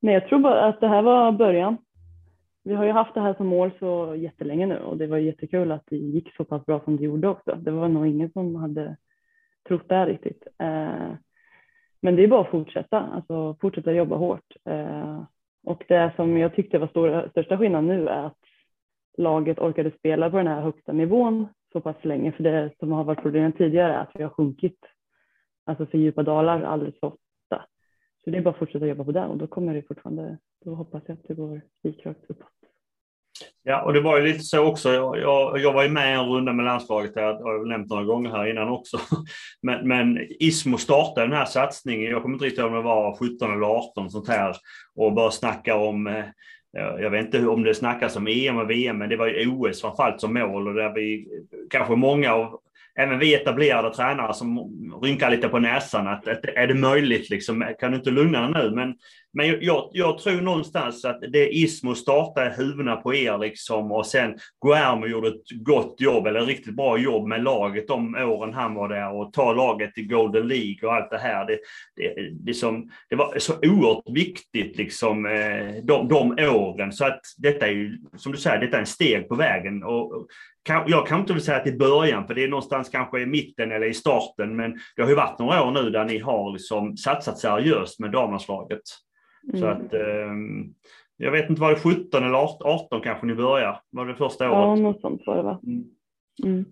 [0.00, 1.76] Nej, jag tror bara att det här var början.
[2.64, 5.72] Vi har ju haft det här som mål så jättelänge nu och det var jättekul
[5.72, 7.54] att det gick så pass bra som det gjorde också.
[7.54, 8.96] Det var nog ingen som hade
[9.68, 10.46] trott det riktigt.
[10.58, 11.14] Eh,
[12.00, 14.56] men det är bara att fortsätta, alltså fortsätta jobba hårt.
[14.64, 15.22] Eh,
[15.64, 18.38] och det som jag tyckte var stora, största skillnaden nu är att
[19.18, 22.32] laget orkade spela på den här högsta nivån så pass länge.
[22.32, 24.78] För det som har varit problemet tidigare är att vi har sjunkit,
[25.64, 27.64] alltså för djupa dalar alldeles för ofta.
[28.24, 30.74] Så det är bara att fortsätta jobba på det och då kommer det fortfarande, då
[30.74, 32.61] hoppas jag att det går spikrakt uppåt.
[33.64, 34.92] Ja, och det var ju lite så också.
[34.92, 38.04] Jag, jag, jag var ju med en runda med landslaget, det har jag nämnt några
[38.04, 39.00] gånger här innan också.
[39.62, 43.16] Men, men Ismo startade den här satsningen, jag kommer inte riktigt ihåg om det var
[43.16, 44.56] 17 eller 18 sånt här,
[44.96, 46.24] och började snacka om eh,
[46.72, 49.80] jag vet inte om det snackas om EM och VM, men det var ju OS
[49.80, 51.26] framförallt som mål och där vi
[51.70, 52.60] kanske många av
[52.94, 54.58] även vi etablerade tränare som
[55.02, 58.62] rynkar lite på näsan att, att är det möjligt liksom, kan du inte lugna dig
[58.62, 58.70] nu?
[58.74, 58.94] Men,
[59.32, 64.38] men jag, jag tror någonstans att det Ismo startade huvudena på er liksom och sen
[64.64, 68.88] Guillermo gjorde ett gott jobb eller riktigt bra jobb med laget de åren han var
[68.88, 71.46] där och ta laget till Golden League och allt det här.
[71.46, 71.58] Det,
[71.96, 77.20] det, det, som, det var så oerhört viktigt liksom eh, de, de åren så att
[77.38, 80.26] detta är ju som du säger, detta är en steg på vägen och
[80.86, 83.86] jag kan inte säga att i början, för det är någonstans kanske i mitten eller
[83.86, 87.38] i starten, men det har ju varit några år nu där ni har liksom satsat
[87.38, 88.80] seriöst med damlandslaget.
[89.48, 89.60] Mm.
[89.60, 90.32] Så att, eh,
[91.16, 93.80] jag vet inte, var det 17 eller 18 kanske ni började?
[93.90, 94.58] Var det första året?
[94.58, 95.60] Ja, något sånt var det va?
[95.66, 95.84] Mm.
[96.44, 96.64] Mm.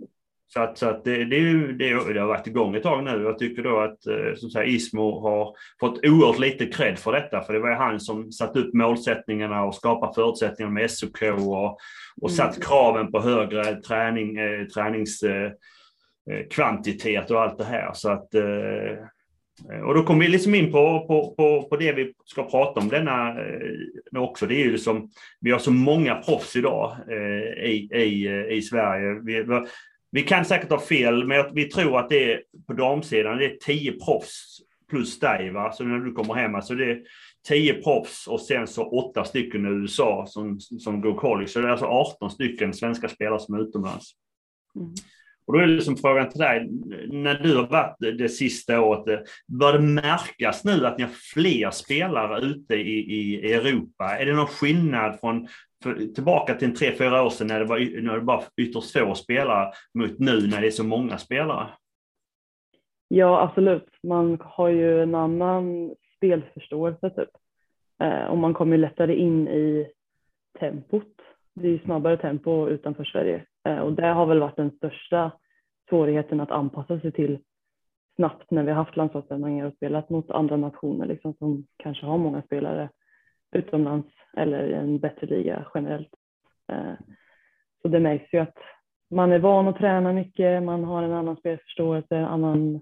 [0.53, 3.23] Så att, så att det, det, det, det, har varit igång ett tag nu.
[3.23, 7.41] Jag tycker då att eh, som säger, Ismo har fått oerhört lite cred för detta.
[7.41, 11.79] För det var han som satte upp målsättningarna och skapade förutsättningar med SOK och,
[12.23, 12.67] och satt mm.
[12.67, 17.91] kraven på högre träning, eh, träningskvantitet eh, och allt det här.
[17.93, 18.43] Så att, eh,
[19.73, 22.81] Eh, och då kommer vi liksom in på, på, på, på det vi ska prata
[22.81, 24.47] om denna eh, också.
[24.47, 28.63] Det är ju som, vi har så många proffs idag eh, i, i, eh, i
[28.63, 29.21] Sverige.
[29.25, 29.45] Vi,
[30.13, 33.57] vi kan säkert ha fel, men vi tror att det är på damsidan, det är
[33.57, 35.73] tio proffs plus dig, va?
[35.73, 36.55] så när du kommer hem.
[36.55, 37.03] Alltså det är
[37.49, 41.49] tio proffs och sen så åtta stycken i USA som, som går college.
[41.49, 44.13] Så det är alltså 18 stycken svenska spelare som är utomlands.
[44.77, 44.95] Mm.
[45.47, 46.69] Och då är det liksom frågan till dig,
[47.09, 51.71] när du har varit det sista året, bör det märkas nu att ni har fler
[51.71, 54.05] spelare ute i, i Europa?
[54.19, 55.49] Är det någon skillnad från
[55.83, 58.99] för, tillbaka till en tre, fyra år sedan när det var när det bara ytterst
[58.99, 61.67] få spelare mot nu när det är så många spelare?
[63.09, 63.89] Ja, absolut.
[64.03, 67.29] Man har ju en annan spelförståelse typ.
[68.03, 69.87] Eh, och man kommer lättare in i
[70.61, 71.13] tempot.
[71.55, 75.33] Det är ju snabbare tempo utanför Sverige och det har väl varit den största
[75.89, 77.39] svårigheten att anpassa sig till
[78.17, 82.19] snabbt när vi har haft landslagssändningar och spelat mot andra nationer liksom, som kanske har
[82.19, 82.89] många spelare
[83.53, 86.15] utomlands eller i en bättre liga generellt.
[86.73, 86.95] Eh,
[87.83, 88.57] så det märks ju att
[89.11, 92.81] man är van att träna mycket, man har en annan spelförståelse, annan,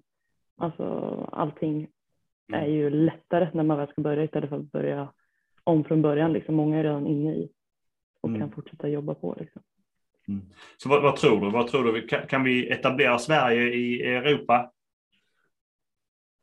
[0.57, 0.85] alltså
[1.33, 1.89] allting
[2.53, 5.13] är ju lättare när man väl ska börja istället för att börja
[5.65, 6.33] om från början.
[6.33, 6.55] Liksom.
[6.55, 7.51] Många är redan inne i
[8.21, 8.41] och mm.
[8.41, 9.37] kan fortsätta jobba på.
[9.39, 9.63] Liksom.
[10.29, 10.43] Mm.
[10.77, 11.51] Så vad, vad, tror du?
[11.51, 12.07] Vad tror du?
[12.07, 14.71] Kan, kan vi etablera Sverige i Europa?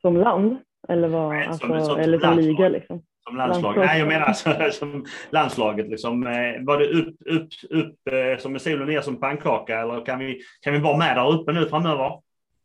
[0.01, 0.57] Som land?
[0.87, 2.69] Eller, vad, Nej, som, alltså, som, eller som liga?
[2.69, 3.03] Liksom?
[3.27, 3.77] Som landslag?
[3.77, 5.87] Nej, jag menar alltså, som landslaget.
[5.87, 6.27] Liksom.
[6.27, 10.41] Eh, var det upp, upp, upp eh, som solen ner som pannkaka eller kan vi,
[10.61, 12.21] kan vi vara med där uppe nu framöver?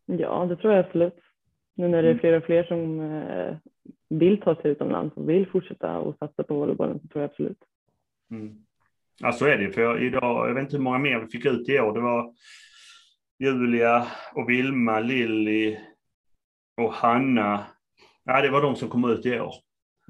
[0.07, 1.19] Ja, det tror jag absolut.
[1.77, 3.57] Nu när det är fler och fler som eh,
[4.09, 7.59] vill ta sig utomlands och vill fortsätta och satsa på volleybollen så tror jag absolut.
[8.31, 8.65] Mm.
[9.23, 9.73] Ja, så är det.
[9.73, 11.95] För jag, idag, jag vet inte hur många mer vi fick ut i år.
[11.95, 12.35] Det var
[13.39, 15.79] Julia och Vilma, Lilly
[16.77, 17.67] och Hanna.
[18.25, 19.55] Ja, det var de som kom ut i år.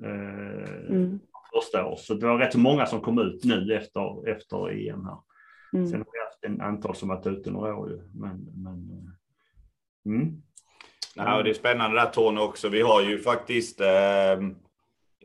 [0.02, 1.20] Eh, mm.
[1.54, 1.96] Första år.
[1.96, 5.18] Så det var rätt många som kom ut nu efter, efter EM här.
[5.72, 5.86] Mm.
[5.86, 8.02] Sen har vi haft en antal som varit ute några år ju.
[8.14, 10.42] Men, men, eh, mm.
[11.14, 12.68] Ja, det är spännande där Tony också.
[12.68, 14.40] Vi har ju faktiskt eh,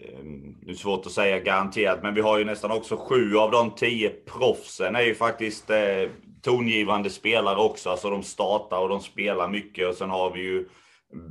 [0.02, 3.52] Ehm, det är svårt att säga garanterat, men vi har ju nästan också sju av
[3.52, 6.10] de tio proffsen är ju faktiskt eh,
[6.42, 7.90] tongivande spelare också.
[7.90, 10.66] Alltså de startar och de spelar mycket och sen har vi ju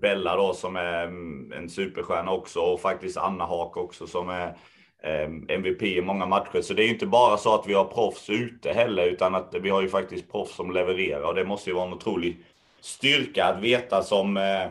[0.00, 4.57] Bella då som är mm, en superstjärna också och faktiskt Anna Haak också som är
[5.03, 6.61] ehm, MVP i många matcher.
[6.61, 9.55] Så det är ju inte bara så att vi har proffs ute heller, utan att
[9.62, 12.37] vi har ju faktiskt proffs som levererar och det måste ju vara en otrolig
[12.81, 14.66] styrka att veta som eh,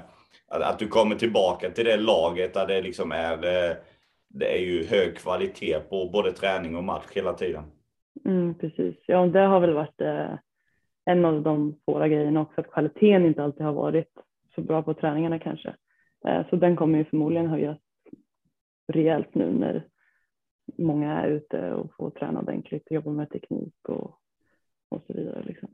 [0.61, 3.37] att du kommer tillbaka till det laget där det liksom är,
[4.27, 7.63] det är ju hög kvalitet på både träning och match hela tiden.
[8.25, 10.33] Mm, precis, ja det har väl varit eh,
[11.05, 14.11] en av de svåra grejerna också, att kvaliteten inte alltid har varit
[14.55, 15.75] så bra på träningarna kanske.
[16.27, 17.77] Eh, så den kommer ju förmodligen höjas
[18.87, 19.87] rejält nu när
[20.77, 24.19] många är ute och får träna ordentligt, jobba med teknik och,
[24.89, 25.43] och så vidare.
[25.43, 25.69] Liksom.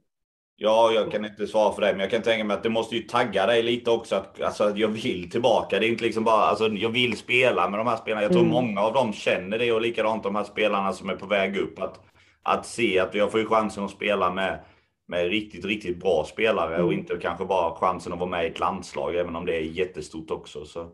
[0.61, 2.95] Ja, jag kan inte svara för det, men jag kan tänka mig att det måste
[2.95, 4.15] ju tagga dig lite också.
[4.15, 5.79] Att, alltså, jag vill tillbaka.
[5.79, 8.21] Det är inte liksom bara, alltså, jag vill spela med de här spelarna.
[8.21, 8.53] Jag tror mm.
[8.53, 11.79] många av dem känner det och likadant de här spelarna som är på väg upp.
[11.79, 11.99] Att,
[12.43, 14.59] att se att jag får chansen att spela med,
[15.07, 16.87] med riktigt, riktigt bra spelare mm.
[16.87, 19.61] och inte kanske bara chansen att vara med i ett landslag, även om det är
[19.61, 20.65] jättestort också.
[20.65, 20.91] Så.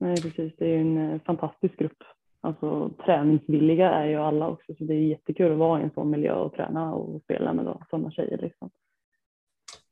[0.00, 0.52] Nej, precis.
[0.58, 2.02] Det är en eh, fantastisk grupp
[2.46, 6.10] alltså, träningsvilliga är ju alla också, så det är jättekul att vara i en sån
[6.10, 8.38] miljö och träna och spela med sådana tjejer.
[8.38, 8.70] Liksom.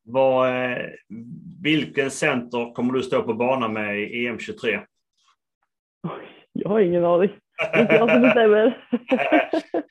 [0.02, 0.82] Vad, eh,
[1.62, 4.80] vilken center kommer du stå på banan med i EM23?
[6.52, 7.30] Jag har ingen aning.
[7.72, 8.88] Det är inte jag som bestämmer.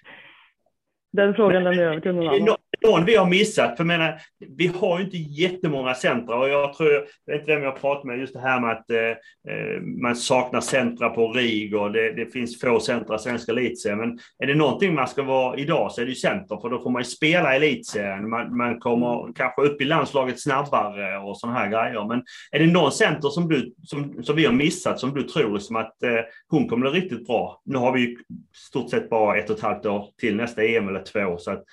[1.12, 3.78] Den frågan lämnar jag över till någon annan någon vi har missat.
[3.78, 4.22] För menar,
[4.58, 8.04] vi har ju inte jättemånga centra och jag tror, jag vet inte vem jag pratat
[8.04, 12.14] med, just det här med att eh, eh man saknar centra på RIG och det,
[12.14, 14.00] det finns få centra i svenska elitserien.
[14.00, 16.82] Men är det någonting man ska vara idag så är det ju center, för då
[16.82, 18.30] får man ju spela elitserien.
[18.30, 22.08] Man, man kommer kanske upp i landslaget snabbare och sådana här grejer.
[22.08, 25.58] Men är det någon center som, du, som, som vi har missat som du tror
[25.58, 27.62] som att eh, hon kommer bli riktigt bra?
[27.66, 28.18] Nu har vi ju
[28.56, 31.38] stort sett bara ett och ett halvt år till nästa EM eller två.
[31.38, 31.64] Så att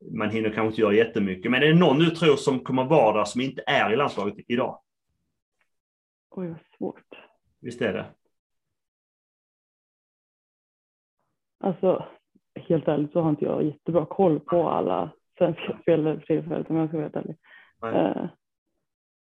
[0.00, 1.50] man hinner kanske inte göra jättemycket.
[1.50, 4.34] Men är det någon du tror som kommer vara där som inte är i landslaget
[4.48, 4.80] idag?
[6.30, 7.18] Oj, vad svårt.
[7.60, 8.06] Visst är det?
[11.64, 12.04] Alltså,
[12.54, 16.76] helt ärligt så har inte jag jättebra koll på alla svenska spelare för tillfället om
[16.76, 17.36] jag ska vara helt ärlig.
[17.84, 18.26] Uh,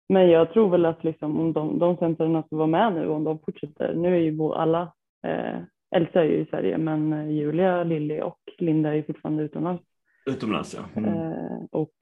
[0.10, 3.24] men jag tror väl att liksom, om de, de centrarna som var med nu, om
[3.24, 5.60] de fortsätter, nu är ju alla, eh,
[5.96, 9.84] Elsa är ju i Sverige, men Julia, Lilly och Linda är ju fortfarande utomlands.
[10.28, 11.02] Utomlands ja.
[11.02, 11.13] Mm.
[11.13, 11.94] Eh, och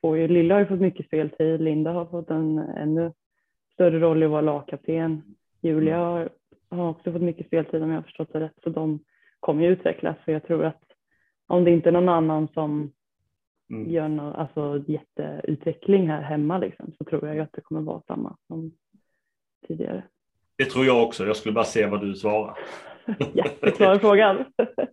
[0.00, 3.12] får ju, Lilla har ju fått mycket speltid, Linda har fått en ännu
[3.72, 5.22] större roll i att vara lagkapten.
[5.62, 6.08] Julia mm.
[6.08, 6.30] har,
[6.70, 9.04] har också fått mycket speltid om jag har förstått det rätt, så de
[9.40, 10.16] kommer ju utvecklas.
[10.24, 10.82] För jag tror att
[11.46, 12.92] om det inte är någon annan som
[13.70, 13.90] mm.
[13.90, 18.36] gör någon alltså, jätteutveckling här hemma liksom, så tror jag att det kommer vara samma
[18.46, 18.72] som
[19.66, 20.02] tidigare.
[20.56, 21.26] Det tror jag också.
[21.26, 22.58] Jag skulle bara se vad du svarar.
[23.34, 24.44] Jätteklar frågan.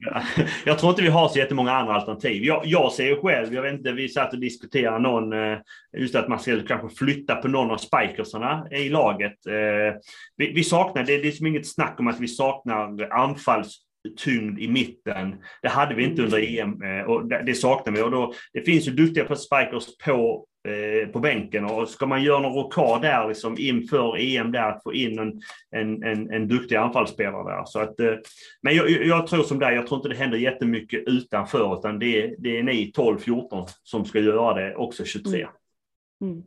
[0.66, 2.44] jag tror inte vi har så jättemånga andra alternativ.
[2.44, 5.58] Jag, jag ser ju själv, jag vet inte, vi satt och diskuterade någon, eh,
[5.98, 9.46] just att man ska kanske flytta på någon av spikersarna i laget.
[9.48, 10.00] Eh,
[10.38, 13.78] vi, vi saknar, det är liksom inget snack om att vi saknar anfalls
[14.18, 15.36] tyngd i mitten.
[15.62, 18.02] Det hade vi inte under EM eh, och det saknar vi.
[18.02, 21.66] Och då, det finns ju duktiga spikers på Eh, på bänken.
[21.66, 25.42] Och ska man göra någon rockad där liksom inför EM där att få in en,
[25.72, 27.66] en, en, en duktig anfallsspelare där.
[27.66, 28.14] Så att, eh,
[28.62, 32.36] men jag, jag, tror som dig, jag tror inte det händer jättemycket utanför utan det,
[32.38, 35.40] det är ni 12-14 som ska göra det också 23.
[35.40, 36.34] Mm.
[36.34, 36.44] Mm.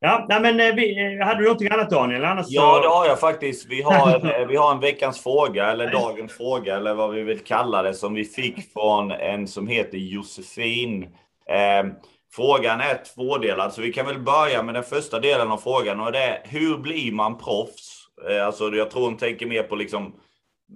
[0.00, 2.24] Ja, nej, men eh, vi, hade du någonting annat Daniel?
[2.24, 3.66] Annars ja, det har jag faktiskt.
[3.70, 7.82] Vi har, vi har en veckans fråga, eller dagens fråga, eller vad vi vill kalla
[7.82, 11.02] det, som vi fick från en som heter Josefin.
[11.48, 11.92] Eh,
[12.36, 16.12] Frågan är tvådelad, så vi kan väl börja med den första delen av frågan och
[16.12, 18.08] det är hur blir man proffs?
[18.28, 20.14] Eh, alltså, jag tror hon tänker mer på liksom,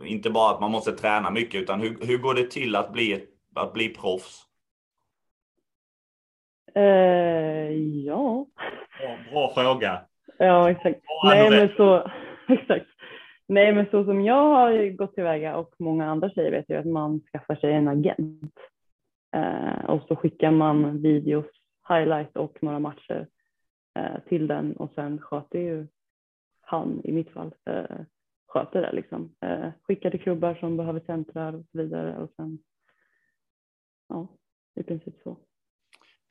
[0.05, 3.25] inte bara att man måste träna mycket, utan hur, hur går det till att bli,
[3.55, 4.45] att bli proffs?
[6.77, 7.73] Uh,
[8.07, 8.47] ja.
[9.01, 10.01] Bra, bra fråga.
[10.39, 11.01] Ja, exakt.
[11.25, 12.11] Nej, men så,
[12.49, 12.87] exakt.
[13.47, 16.87] Nej, men så som jag har gått tillväga och många andra tjejer vet ju att
[16.87, 18.55] man skaffar sig en agent.
[19.37, 21.47] Eh, och så skickar man videos,
[21.89, 23.29] highlight och några matcher
[23.99, 25.87] eh, till den och sen sköter ju
[26.61, 27.97] han i mitt fall eh,
[28.49, 29.35] sköter det liksom.
[29.41, 32.59] Eh, skickar till klubbar som behöver centrar och så vidare och sen
[34.09, 34.27] ja,
[34.75, 35.37] i princip så.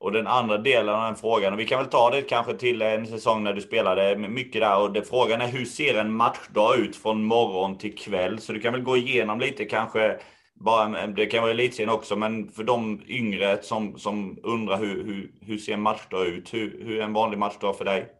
[0.00, 2.82] Och den andra delen av den frågan, och vi kan väl ta det kanske till
[2.82, 4.82] en säsong när du spelade mycket där.
[4.82, 8.38] Och det, frågan är hur ser en matchdag ut från morgon till kväll?
[8.38, 10.18] Så du kan väl gå igenom lite kanske,
[10.60, 15.30] bara, det kan vara elitserien också, men för de yngre som, som undrar hur, hur,
[15.40, 16.54] hur ser en matchdag ut?
[16.54, 18.12] Hur, hur är en vanlig matchdag för dig?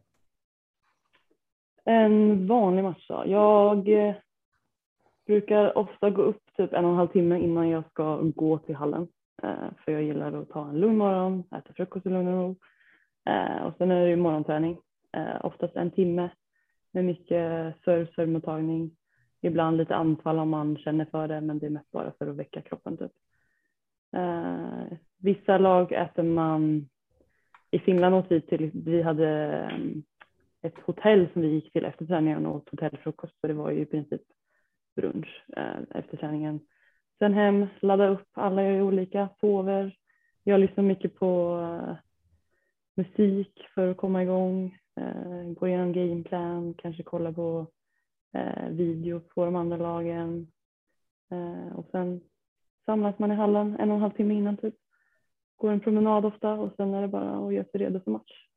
[1.85, 3.29] En vanlig matchdag?
[3.29, 4.14] Jag eh,
[5.27, 8.74] brukar ofta gå upp typ en och en halv timme innan jag ska gå till
[8.74, 9.09] hallen.
[9.42, 12.57] Eh, för jag gillar att ta en lugn morgon, äta frukost i lugn och ro.
[13.33, 14.77] Eh, och sen är det ju morgonträning,
[15.40, 16.31] oftast en timme
[16.92, 18.90] med mycket serve, servemottagning.
[19.40, 22.37] Ibland lite anfall om man känner för det, men det är mest bara för att
[22.37, 22.96] väcka kroppen.
[22.96, 23.12] Typ.
[24.12, 26.88] Eh, vissa lag äter man,
[27.70, 29.79] i Finland åt vi till, vi hade eh,
[30.62, 33.81] ett hotell som vi gick till efter träningen och åt hotellfrukost, så det var ju
[33.81, 34.22] i princip
[34.96, 36.61] brunch eh, efter träningen.
[37.18, 39.96] Sen hem, ladda upp, alla är olika, sover.
[40.44, 41.96] Jag lyssnar mycket på eh,
[42.94, 47.66] musik för att komma igång, eh, gå igenom gameplan, kanske kolla på
[48.34, 50.52] eh, video på de andra lagen.
[51.30, 52.20] Eh, och sen
[52.86, 54.74] samlas man i hallen en och en halv timme innan typ.
[55.56, 58.48] Går en promenad ofta och sen är det bara att göra sig redo för match.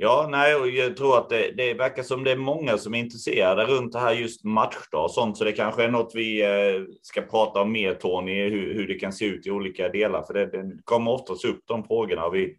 [0.00, 2.98] Ja, nej, och jag tror att det, det verkar som det är många som är
[2.98, 5.36] intresserade runt det här just matchdag och sånt.
[5.36, 8.94] Så det kanske är något vi eh, ska prata om mer Tony, hur, hur det
[8.94, 10.22] kan se ut i olika delar.
[10.22, 12.30] För det, det kommer oftast upp de frågorna.
[12.30, 12.56] Vi,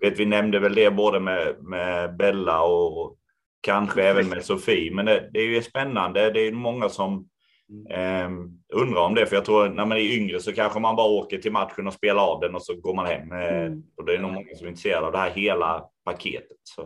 [0.00, 3.16] vet, vi nämnde väl det både med, med Bella och
[3.60, 4.94] kanske även med Sofie.
[4.94, 6.30] Men det, det är ju spännande.
[6.30, 7.28] Det är många som
[7.90, 8.30] eh,
[8.74, 9.26] undrar om det.
[9.26, 11.92] För jag tror när man är yngre så kanske man bara åker till matchen och
[11.92, 13.32] spelar av den och så går man hem.
[13.32, 13.82] Eh, mm.
[13.96, 16.56] Och det är nog många som är intresserade av det här hela paketet.
[16.62, 16.82] Så,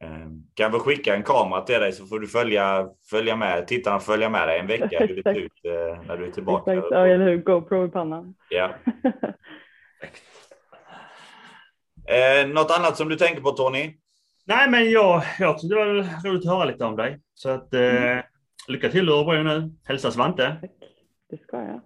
[0.00, 4.00] eh, kan vi skicka en kamera till dig så får du följa, följa med, tittarna
[4.00, 6.72] följa med dig en vecka hur det ser ut eh, när du är tillbaka.
[6.72, 8.34] Exakt, ja, eller hur, GoPro i pannan.
[8.50, 8.70] Ja.
[12.08, 13.94] eh, något annat som du tänker på Tony?
[14.48, 17.20] Nej, men jag, jag tyckte det var roligt att höra lite om dig.
[17.34, 18.24] Så att, eh, mm.
[18.68, 19.72] lycka till Örebro nu.
[19.84, 20.56] Hälsa Svante.
[20.60, 20.70] Tack.
[21.30, 21.80] Det ska jag.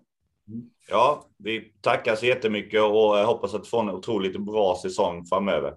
[0.90, 5.74] Ja, vi tackar så jättemycket och hoppas att få en otroligt bra säsong framöver.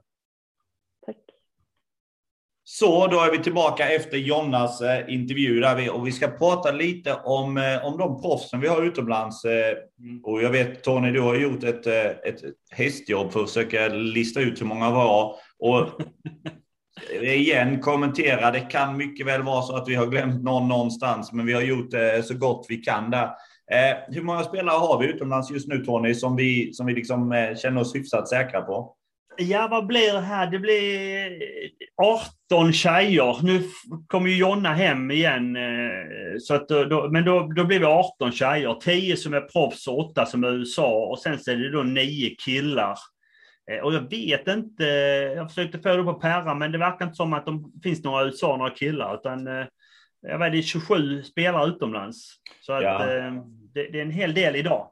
[2.68, 6.72] Så då är vi tillbaka efter Jonnas eh, intervju där vi, och vi ska prata
[6.72, 9.46] lite om, eh, om de proffsen vi har utomlands.
[9.46, 9.78] Eh,
[10.24, 14.42] och jag vet Tony, du har gjort ett, eh, ett hästjobb för att försöka lista
[14.42, 15.36] ut hur många var.
[15.60, 15.88] Och
[17.22, 21.32] Eh, igen kommentera, det kan mycket väl vara så att vi har glömt någon någonstans,
[21.34, 23.30] men vi har gjort det så gott vi kan där.
[23.72, 27.32] Eh, hur många spelare har vi utomlands just nu Tony, som vi, som vi liksom,
[27.32, 28.96] eh, känner oss hyfsat säkra på?
[29.38, 30.52] Ja, vad blir det här?
[30.52, 31.32] Det blir
[32.48, 33.44] 18 tjejer.
[33.44, 33.64] Nu
[34.08, 35.56] kommer ju Jonna hem igen.
[35.56, 38.74] Eh, så att då, men då, då blir vi 18 tjejer.
[38.74, 41.06] 10 som är proffs och 8 som är USA.
[41.06, 42.98] Och sen så är det då 9 killar.
[43.72, 44.84] Eh, och jag vet inte,
[45.36, 48.26] jag försökte få det på pärra, men det verkar inte som att det finns några
[48.26, 49.16] USA, några killar.
[49.16, 49.66] Utan eh,
[50.22, 52.34] jag vet, det är 27 spelare utomlands.
[52.62, 53.06] Så att ja.
[53.74, 54.92] det, det är en hel del idag.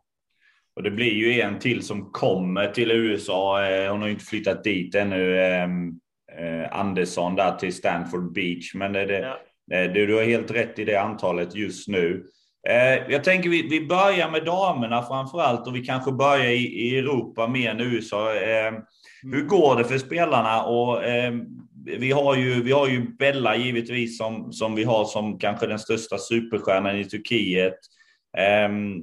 [0.75, 3.65] Och det blir ju en till som kommer till USA.
[3.65, 5.41] Eh, hon har ju inte flyttat dit ännu.
[5.41, 5.99] Ehm,
[6.37, 8.73] eh, Andersson där till Stanford Beach.
[8.73, 9.39] Men det, ja.
[9.67, 12.25] det, du har helt rätt i det antalet just nu.
[12.69, 16.89] Eh, jag tänker vi, vi börjar med damerna framför allt och vi kanske börjar i,
[16.89, 18.33] i Europa mer än USA.
[18.35, 18.75] Ehm,
[19.21, 19.47] hur mm.
[19.47, 20.63] går det för spelarna?
[20.63, 21.45] Och, ehm,
[21.85, 25.79] vi, har ju, vi har ju Bella givetvis som, som vi har som kanske den
[25.79, 27.79] största superstjärnan i Turkiet.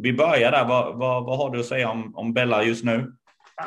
[0.01, 0.65] Vi börjar där.
[0.65, 3.13] Vad, vad, vad, har du att säga om, om Bella just nu?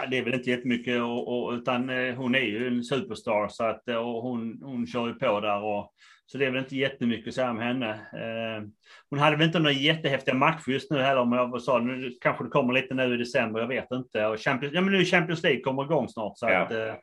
[0.10, 3.64] Det är väl inte jättemycket, och, och, utan eh, hon är ju en superstar så
[3.64, 5.64] att, eh, och hon, hon kör ju på där.
[5.64, 5.94] Och,
[6.26, 7.90] så det är väl inte jättemycket att säga om henne.
[7.92, 8.68] Eh,
[9.10, 12.44] hon hade väl inte några jättehäftiga matcher just nu heller, om jag sa nu kanske
[12.44, 14.26] det kommer lite nu i december, jag vet inte.
[14.26, 16.38] Och Champions, ja, men nu Champions League kommer igång snart.
[16.38, 16.60] Så ja.
[16.60, 16.94] att, eh,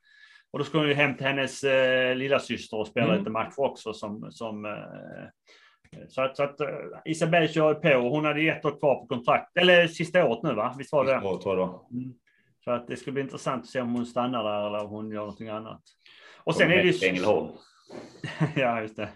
[0.50, 3.18] och då ska hon ju hem till hennes eh, lilla syster och spela mm.
[3.18, 4.72] lite matcher också som, som eh,
[6.08, 6.66] så att, så att uh,
[7.04, 8.08] Isabelle kör på.
[8.08, 9.56] Hon hade ett år kvar på kontrakt.
[9.56, 10.74] Eller sista året nu va?
[10.78, 11.20] Visst var det?
[11.26, 11.62] Året, var det.
[11.62, 12.14] Mm.
[12.64, 15.10] Så att det ska bli intressant att se om hon stannar där eller om hon
[15.10, 15.82] gör någonting annat.
[16.44, 17.22] Och sen är det ju...
[18.56, 19.08] ja, just det.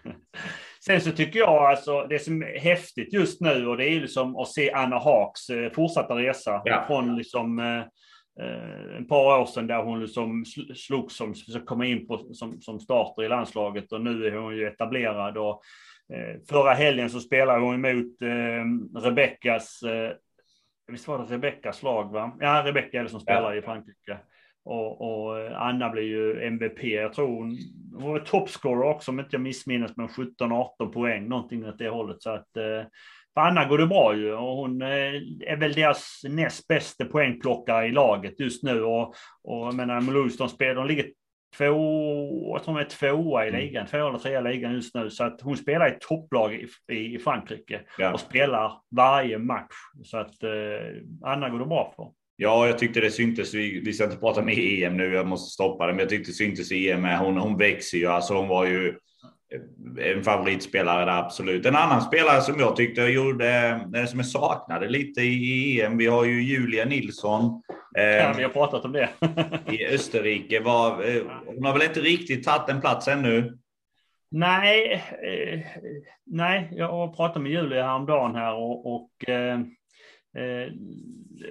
[0.85, 4.37] Sen så tycker jag alltså det som är häftigt just nu och det är liksom
[4.37, 6.85] att se Anna Haks eh, fortsatta resa ja.
[6.87, 7.79] från liksom eh,
[8.47, 10.45] eh, ett par år sedan där hon liksom
[10.77, 14.57] slogs som, som komma in på, som, som starter i landslaget och nu är hon
[14.57, 15.63] ju etablerad och
[16.13, 20.13] Eh, förra helgen så spelade hon emot eh, Rebeckas, eh,
[20.87, 22.37] visst var det Rebeckas lag va?
[22.41, 23.59] Ja, Rebecka är det som spelar ja.
[23.59, 24.19] i Frankrike.
[24.65, 26.85] Och, och, Anna blir ju MVP.
[26.85, 27.59] Jag tror hon,
[27.95, 32.23] hon var toppscorer också om inte jag missminner med 17-18 poäng, någonting åt det hållet.
[32.23, 32.83] Så att eh,
[33.35, 35.15] för Anna går det bra ju och hon eh,
[35.47, 38.83] är väl deras näst bästa poängplockare i laget just nu.
[38.83, 41.07] Och, och jag menar, Mulhouse, de, spelar, de ligger
[41.57, 41.75] två,
[42.53, 43.61] jag tror de är tvåa i mm.
[43.61, 45.11] ligan, tvåa eller trea i ligan just nu.
[45.11, 48.13] Så att hon spelar i topplag i, i Frankrike ja.
[48.13, 49.75] och spelar varje match.
[50.05, 50.51] Så att eh,
[51.23, 52.24] Anna går det bra för.
[52.37, 53.55] Ja, jag tyckte det syntes.
[53.55, 56.31] Vi, vi ska inte prata med EM nu, jag måste stoppa det, men jag tyckte
[56.31, 57.05] det syntes i EM.
[57.05, 58.95] Hon, hon växer ju, alltså hon var ju
[59.99, 61.67] en favoritspelare där absolut.
[61.67, 66.25] En annan spelare som jag tyckte gjorde, som jag saknade lite i EM, vi har
[66.25, 67.63] ju Julia Nilsson.
[67.93, 69.09] Ja, vi har pratat om det.
[69.73, 70.61] I Österrike.
[70.61, 73.59] Var, eh, hon har väl inte riktigt tagit en plats ännu?
[74.31, 75.61] Nej, eh,
[76.27, 79.11] nej, jag pratat med Julia häromdagen här och, och
[80.37, 80.73] eh,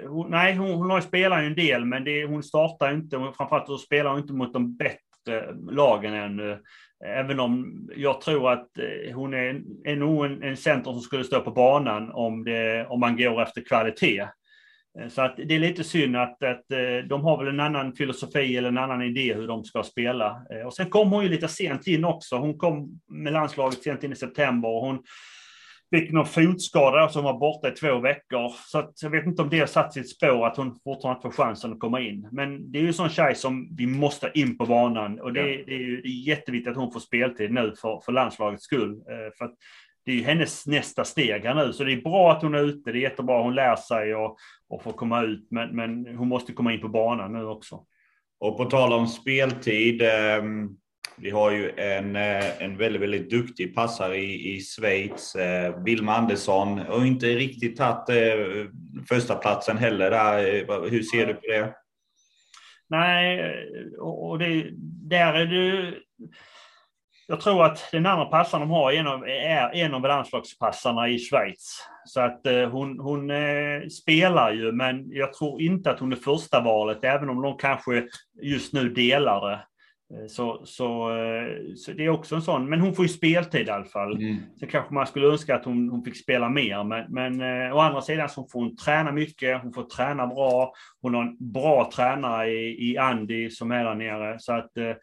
[0.10, 3.68] hon, nej, hon, hon har spelat en del, men det, hon startar inte, Och framförallt
[3.68, 6.52] så spelar hon inte mot de bättre lagen ännu.
[7.06, 11.02] Eh, även om jag tror att eh, hon är, är nog en, en center som
[11.02, 14.28] skulle stå på banan om, det, om man går efter kvalitet.
[15.00, 16.66] Eh, så att det är lite synd att, att
[17.10, 20.42] de har väl en annan filosofi eller en annan idé hur de ska spela.
[20.66, 22.36] Och sen kom hon ju lite sent in också.
[22.36, 25.04] Hon kom med landslaget sent in i september och hon
[25.94, 28.54] fick någon fotskada som var borta i två veckor.
[28.66, 31.32] Så att, jag vet inte om det har satt sitt spår att hon fortfarande får
[31.32, 32.28] chansen att komma in.
[32.32, 35.40] Men det är ju en sån tjej som vi måste in på banan och det,
[35.40, 35.64] ja.
[35.66, 38.92] det är ju det är jätteviktigt att hon får speltid nu för, för landslagets skull.
[38.92, 39.54] Eh, för att
[40.06, 42.64] det är ju hennes nästa steg här nu, så det är bra att hon är
[42.64, 42.92] ute.
[42.92, 44.38] Det är jättebra, hon lär sig och,
[44.70, 47.84] och får komma ut, men, men hon måste komma in på banan nu också.
[48.40, 50.44] Och på tal om speltid, eh,
[51.18, 56.16] vi har ju en, eh, en väldigt, väldigt duktig passare i, i Schweiz, eh, Wilma
[56.16, 58.66] Andersson, och inte riktigt tagit eh,
[59.10, 60.12] första platsen heller.
[60.12, 60.38] Där.
[60.38, 61.74] Eh, hur ser du på det?
[62.90, 64.66] Nej, eh, och det,
[65.10, 66.00] där är du...
[67.28, 71.10] Jag tror att den andra passaren de har är en av, är en av landslagspassarna
[71.10, 71.88] i Schweiz.
[72.06, 72.42] Så att
[72.72, 73.32] hon, hon
[73.90, 78.08] spelar ju, men jag tror inte att hon är första valet, även om de kanske
[78.42, 79.60] just nu delar det.
[80.14, 83.68] Eh, så, så, eh, så, det är också en sån, men hon får ju speltid
[83.68, 84.16] i alla fall.
[84.16, 84.38] Mm.
[84.60, 87.80] Så kanske man skulle önska att hon, hon fick spela mer, men, men eh, å
[87.80, 91.92] andra sidan så får hon träna mycket, hon får träna bra, hon har en bra
[91.96, 94.40] tränare i, i Andy som är där nere.
[94.40, 94.96] Så att, eh,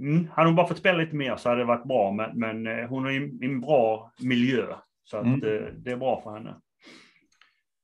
[0.00, 2.88] mm, hade hon bara fått spela lite mer så hade det varit bra, men, men
[2.88, 4.66] hon är i en bra miljö.
[5.04, 5.42] Så att, mm.
[5.42, 6.54] eh, det är bra för henne.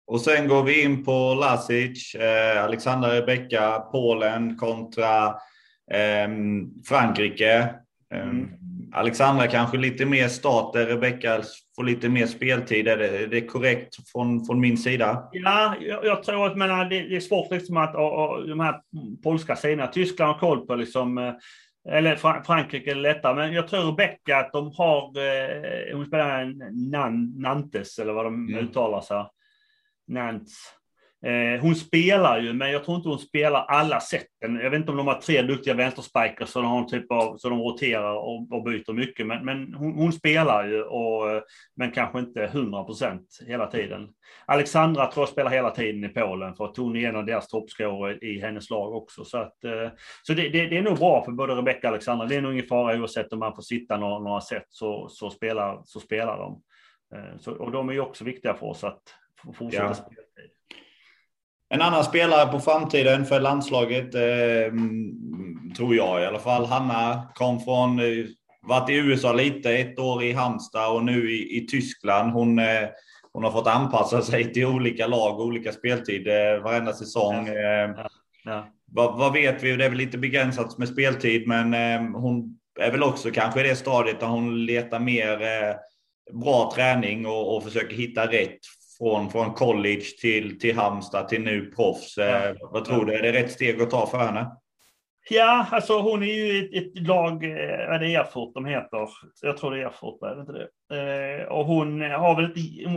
[0.06, 5.34] Och sen går vi in på Lasic, eh, Alexandra Rebecka, Polen kontra
[6.88, 7.74] Frankrike.
[8.14, 8.48] Ehm, mm.
[8.92, 11.42] Alexandra kanske lite mer start där Rebecka
[11.76, 12.88] får lite mer speltid.
[12.88, 15.28] Är det, är det korrekt från, från min sida?
[15.32, 18.60] Ja, jag, jag tror att menar, det, det är svårt liksom att och, och, de
[18.60, 18.80] här
[19.22, 21.34] polska sidorna, Tyskland har koll på liksom, eh,
[21.88, 26.58] eller Frankrike är lättare, men jag tror Rebecka att de har, eh, hon spelar en
[27.36, 28.64] Nantes eller vad de mm.
[28.64, 29.24] uttalar sig.
[30.08, 30.77] Nantes.
[31.26, 34.56] Eh, hon spelar ju, men jag tror inte hon spelar alla sätten.
[34.62, 37.36] Jag vet inte om de har tre duktiga vänsterspikers så de har en typ av,
[37.36, 39.26] så de roterar och, och byter mycket.
[39.26, 41.42] Men, men hon, hon, spelar ju, och,
[41.76, 44.08] men kanske inte 100 procent hela tiden.
[44.46, 47.48] Alexandra tror jag spelar hela tiden i Polen för att hon är en av deras
[47.48, 49.24] toppscorare i hennes lag också.
[49.24, 49.88] Så, att, eh,
[50.22, 52.26] så det, det, det, är nog bra för både Rebecca och Alexandra.
[52.26, 55.30] Det är nog ingen fara oavsett om man får sitta några, några set så, så,
[55.30, 56.62] spelar, så spelar de.
[57.14, 59.02] Eh, så, och de är ju också viktiga för oss att
[59.54, 59.94] fortsätta ja.
[59.94, 60.22] spela.
[61.70, 64.72] En annan spelare på framtiden för landslaget, eh,
[65.76, 66.66] tror jag i alla fall.
[66.66, 68.26] Hanna kom från, eh,
[68.62, 72.32] varit i USA lite, ett år i Halmstad och nu i, i Tyskland.
[72.32, 72.88] Hon, eh,
[73.32, 77.48] hon har fått anpassa sig till olika lag och olika speltid eh, varenda säsong.
[77.48, 78.08] Eh, ja.
[78.44, 78.68] Ja.
[78.92, 79.76] Vad, vad, vet vi?
[79.76, 83.68] Det är väl lite begränsat med speltid, men eh, hon är väl också kanske i
[83.68, 85.38] det stadiet där hon letar mer
[86.32, 88.58] bra träning och, och försöker hitta rätt
[88.98, 92.18] från, från college till, till Halmstad till nu proffs.
[92.18, 92.68] Eh, ja.
[92.72, 93.14] Vad tror du?
[93.14, 94.50] Är det rätt steg att ta för henne?
[95.30, 99.08] Ja, alltså hon är ju ett, ett lag, eh, är det Erfurt de heter?
[99.42, 100.68] Jag tror det är Erfurt, är det inte det?
[101.40, 102.50] Eh, och hon har, väl,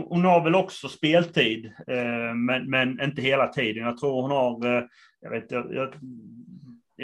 [0.08, 3.84] hon har väl också speltid, eh, men, men inte hela tiden.
[3.84, 4.82] Jag tror hon har, eh,
[5.20, 5.94] jag vet, jag, jag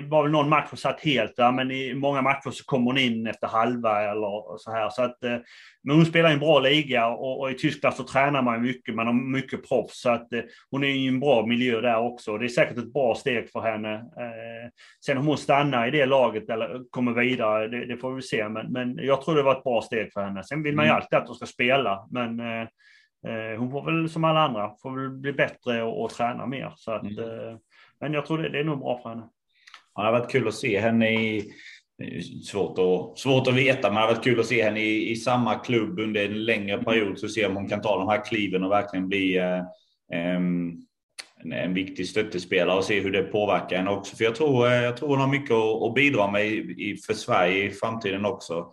[0.03, 2.84] det var väl någon match hon satt helt där, men i många matcher så kom
[2.84, 4.90] hon in efter halva eller så här.
[4.90, 5.36] Så att, eh,
[5.82, 8.94] men hon spelar i en bra liga och, och, i Tyskland så tränar man mycket,
[8.94, 10.01] man har mycket proffs.
[10.01, 10.40] Så att eh,
[10.70, 12.38] hon är i en bra miljö där också.
[12.38, 13.94] Det är säkert ett bra steg för henne.
[13.94, 14.70] Eh,
[15.07, 18.49] sen om hon stannar i det laget eller kommer vidare, det, det får vi se.
[18.49, 20.44] Men, men jag tror det var ett bra steg för henne.
[20.44, 20.96] Sen vill man ju mm.
[20.96, 22.40] alltid att hon ska spela, men
[23.59, 26.72] hon får väl som alla andra, får väl bli bättre och, och träna mer.
[26.76, 27.59] Så att, mm.
[28.01, 29.28] men jag tror det, det är nog bra för henne.
[29.99, 31.53] Ja, det har varit kul att se henne i
[32.44, 35.16] Svårt att, svårt att veta, men det har varit kul att se henne i, i
[35.16, 37.18] samma klubb under en längre period.
[37.18, 39.62] Så se om hon kan ta de här kliven och verkligen bli eh,
[40.12, 40.72] en,
[41.53, 44.16] en, viktig stöttespelare och se hur det påverkar henne också.
[44.16, 47.64] För jag tror, jag tror hon har mycket att, att bidra med i, för Sverige
[47.64, 48.66] i framtiden också.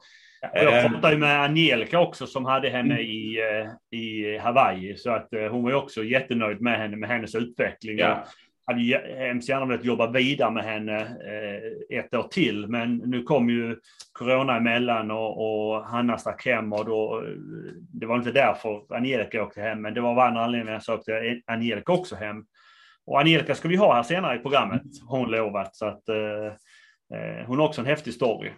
[0.53, 4.97] Jag pratade ju med Angelica också som hade henne i, eh, i Hawaii.
[4.97, 7.97] Så att eh, hon var ju också jättenöjd med henne, med hennes utveckling.
[7.97, 8.25] Ja.
[8.65, 12.67] Hade hemskt gärna velat jobba vidare med henne eh, ett år till.
[12.67, 13.77] Men nu kom ju
[14.11, 17.23] corona emellan och, och Hanna stack hem och då,
[17.93, 21.41] det var inte därför Angelica åkte hem, men det var av andra anledningar så åkte
[21.45, 22.45] Angelica också hem.
[23.05, 25.75] Och Angelica ska vi ha här senare i programmet, hon lovat.
[25.75, 28.51] Så att, eh, hon har också en häftig story.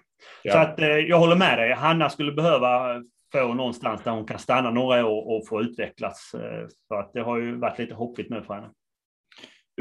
[0.44, 0.54] Ja.
[0.54, 1.74] Så att, eh, jag håller med dig.
[1.74, 3.02] Hanna skulle behöva
[3.32, 6.32] få någonstans där hon kan stanna några år och få utvecklas.
[6.34, 8.70] Eh, för att det har ju varit lite hoppigt nu för henne.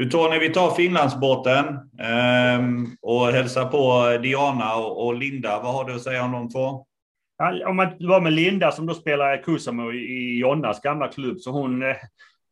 [0.05, 1.65] Tony, vi tar Finlandsbåten
[1.99, 2.61] eh,
[3.01, 5.59] och hälsar på Diana och, Linda.
[5.63, 6.85] Vad har du att säga om de två?
[7.67, 11.83] Om man var med Linda som då spelar Kusamo i Jonnas gamla klubb, så hon
[11.83, 11.95] eh,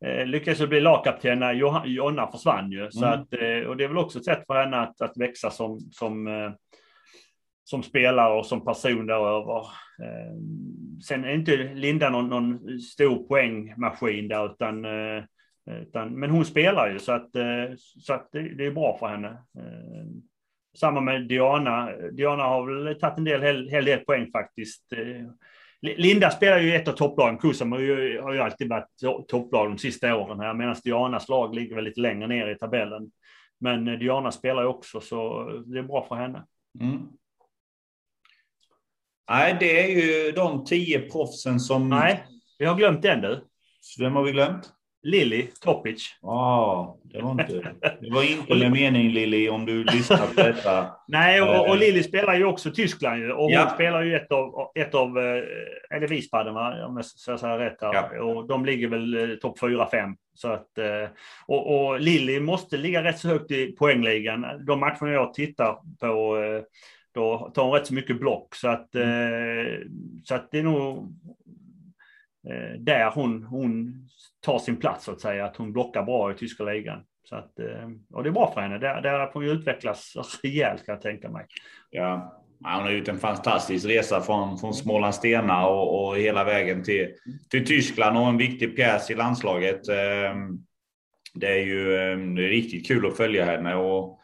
[0.04, 1.52] eh lyckades bli lagkapten när
[1.86, 2.90] Jonna försvann ju.
[2.90, 3.20] Så mm.
[3.20, 5.80] att, eh, och det är väl också ett sätt för henne att, att växa som,
[5.80, 6.52] som eh,
[7.64, 9.58] som spelare och som person däröver.
[10.02, 10.34] Eh,
[11.06, 14.84] sen är inte Linda någon, någon stor poängmaskin där, utan,
[15.70, 19.06] utan, men hon spelar ju så att, eh, så att det, det är bra för
[19.06, 19.38] henne.
[20.78, 21.90] Samma med Diana.
[22.12, 24.92] Diana har väl tagit en del, hel, hel del poäng faktiskt.
[25.82, 27.38] Linda spelar ju ett av topplagen.
[27.38, 31.54] Kusam har ju, har ju alltid varit topplag de sista åren här, medan Dianas lag
[31.54, 33.10] ligger väl lite längre ner i tabellen.
[33.60, 36.44] Men Diana spelar ju också, så det är bra för henne.
[36.80, 37.08] Mm.
[39.30, 41.88] Nej, det är ju de tio proffsen som...
[41.88, 42.24] Nej,
[42.58, 43.44] vi har glömt en du.
[43.98, 44.75] Vem har vi glömt?
[45.06, 46.18] Lili Topic.
[46.22, 47.52] Ja, ah, det var inte,
[48.00, 50.86] det var inte med mening Lili om du lyssnar på detta.
[51.08, 51.78] Nej, och, och eh.
[51.78, 53.32] Lili spelar ju också Tyskland ju.
[53.32, 53.60] Och ja.
[53.60, 55.42] hon spelar ju ett av, ett av eh,
[55.90, 56.86] är det Wiesbaden va?
[56.86, 57.94] Om jag ska säga rätt här.
[57.94, 58.22] Ja.
[58.22, 60.14] Och de ligger väl eh, topp 4-5.
[60.34, 60.68] Så att,
[61.46, 64.46] och, och Lili måste ligga rätt så högt i poängligan.
[64.66, 66.36] De matcherna jag tittar på
[67.14, 68.54] då tar hon rätt så mycket block.
[68.54, 69.82] Så att, mm.
[70.24, 71.14] så att det är nog
[72.50, 73.94] Eh, där hon, hon
[74.40, 77.04] tar sin plats så att säga, att hon blockar bra i tyska ligan.
[77.28, 78.78] Så att, eh, och det är bra för henne.
[78.78, 81.46] Där, där får hon utvecklas rejält kan jag tänka mig.
[81.90, 87.08] Ja, hon har gjort en fantastisk resa från, från Smålandstena och, och hela vägen till,
[87.50, 89.88] till Tyskland och en viktig pjäs i landslaget.
[89.88, 90.58] Ehm,
[91.34, 94.20] det är ju ehm, det är riktigt kul att följa henne och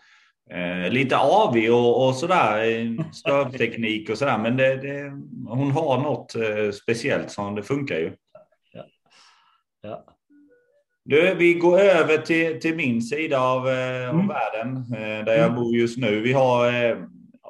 [0.54, 4.38] Eh, lite avig och, och sådär, stövteknik och sådär.
[4.38, 5.12] Men det, det,
[5.48, 8.12] hon har något eh, speciellt som det funkar ju.
[8.72, 8.84] Ja.
[9.82, 10.04] Ja.
[11.04, 14.28] Du, vi går över till, till min sida av, eh, mm.
[14.28, 15.54] världen, eh, där jag mm.
[15.54, 16.20] bor just nu.
[16.20, 16.96] Vi har eh,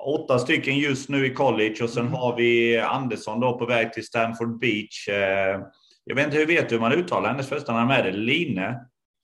[0.05, 2.13] åtta stycken just nu i college och sen mm.
[2.13, 5.09] har vi Andersson då på väg till Stanford Beach.
[5.09, 5.61] Eh,
[6.05, 7.91] jag vet inte, hur vet du hur man uttalar hennes första namn?
[7.91, 8.75] Är det Line?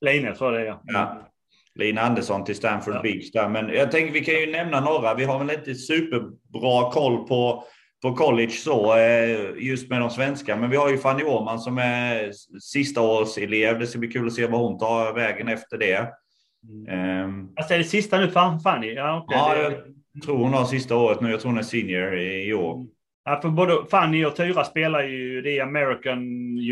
[0.01, 0.83] Line, så är det ja.
[0.85, 1.28] ja.
[1.79, 3.03] Lina Andersson till Stanford ja.
[3.03, 3.49] Beach där.
[3.49, 5.14] Men jag tänker vi kan ju nämna några.
[5.14, 7.64] Vi har väl inte superbra koll på,
[8.03, 10.57] på college så, eh, just med de svenska.
[10.57, 13.79] Men vi har ju Fanny Åhman som är sista års elev.
[13.79, 16.09] Det ska bli kul att se vad hon tar vägen efter det.
[16.68, 17.24] Mm.
[17.24, 18.95] Um, alltså är det sista nu Fanny?
[18.95, 19.39] Ja, okay.
[19.39, 19.70] ja,
[20.12, 21.31] jag tror hon har sista året nu.
[21.31, 22.87] Jag tror hon är senior i år.
[23.24, 26.18] Ja, för både Fanny och Tyra spelar ju det American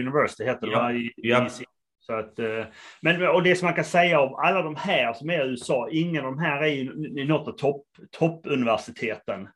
[0.01, 0.93] University heter det ja.
[0.93, 1.47] I, ja.
[1.47, 1.65] i
[2.07, 2.65] så att, eh,
[3.01, 5.89] men, och det som man kan säga om alla de här som är i USA,
[5.91, 9.49] ingen av de här är ju något av topp, toppuniversiteten.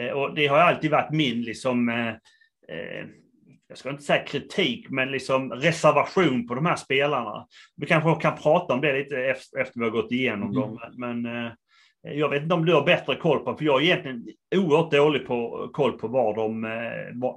[0.00, 2.14] Eh, och det har alltid varit min, liksom, eh,
[3.68, 7.46] jag ska inte säga kritik, men liksom reservation på de här spelarna.
[7.76, 9.16] Vi kanske kan prata om det lite
[9.60, 10.60] efter vi har gått igenom mm.
[10.60, 10.78] dem.
[10.96, 11.26] Men
[12.02, 14.26] jag vet inte om du har bättre koll på, för jag är egentligen
[14.56, 16.62] oerhört dålig på koll på var de,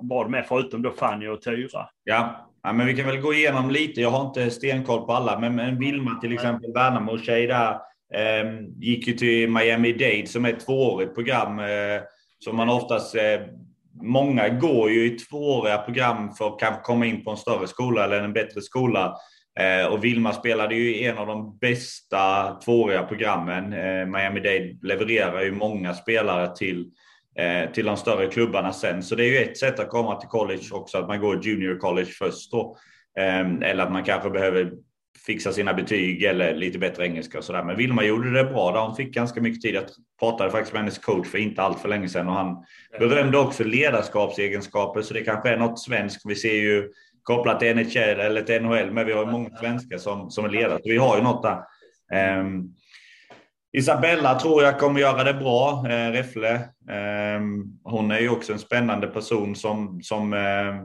[0.09, 1.89] var de är, förutom då Fanny och Tyra.
[2.03, 4.01] Ja, Ja, men vi kan väl gå igenom lite.
[4.01, 7.71] Jag har inte stenkoll på alla, men, men Vilma till exempel, Värnamo-tjej där,
[8.13, 12.01] eh, gick ju till Miami Dade som är ett tvåårigt program eh,
[12.39, 13.41] som man oftast eh,
[14.01, 18.03] Många går ju i tvååriga program för att kanske komma in på en större skola
[18.03, 19.15] eller en bättre skola.
[19.59, 23.73] Eh, och Vilma spelade ju en av de bästa tvååriga programmen.
[23.73, 26.91] Eh, Miami Dade levererar ju många spelare till
[27.39, 29.03] Eh, till de större klubbarna sen.
[29.03, 31.77] Så det är ju ett sätt att komma till college också, att man går junior
[31.77, 32.77] college först då.
[33.19, 34.71] Ehm, eller att man kanske behöver
[35.25, 37.63] fixa sina betyg eller lite bättre engelska och sådär.
[37.63, 38.79] Men Vilma gjorde det bra där.
[38.79, 39.75] Hon fick ganska mycket tid.
[39.75, 39.83] Jag
[40.19, 42.65] pratade faktiskt med hennes coach för inte allt för länge sedan och han
[42.99, 45.01] berömde också ledarskapsegenskaper.
[45.01, 46.21] Så det kanske är något svenskt.
[46.25, 46.89] Vi ser ju
[47.23, 50.49] kopplat till NHL eller till NHL, men vi har ju många svenskar som, som är
[50.49, 50.79] ledare.
[50.83, 51.59] Så vi har ju något där.
[52.39, 52.75] Um,
[53.77, 56.55] Isabella tror jag kommer göra det bra, eh, Räffle.
[56.89, 57.41] Eh,
[57.83, 60.83] hon är ju också en spännande person som, som eh,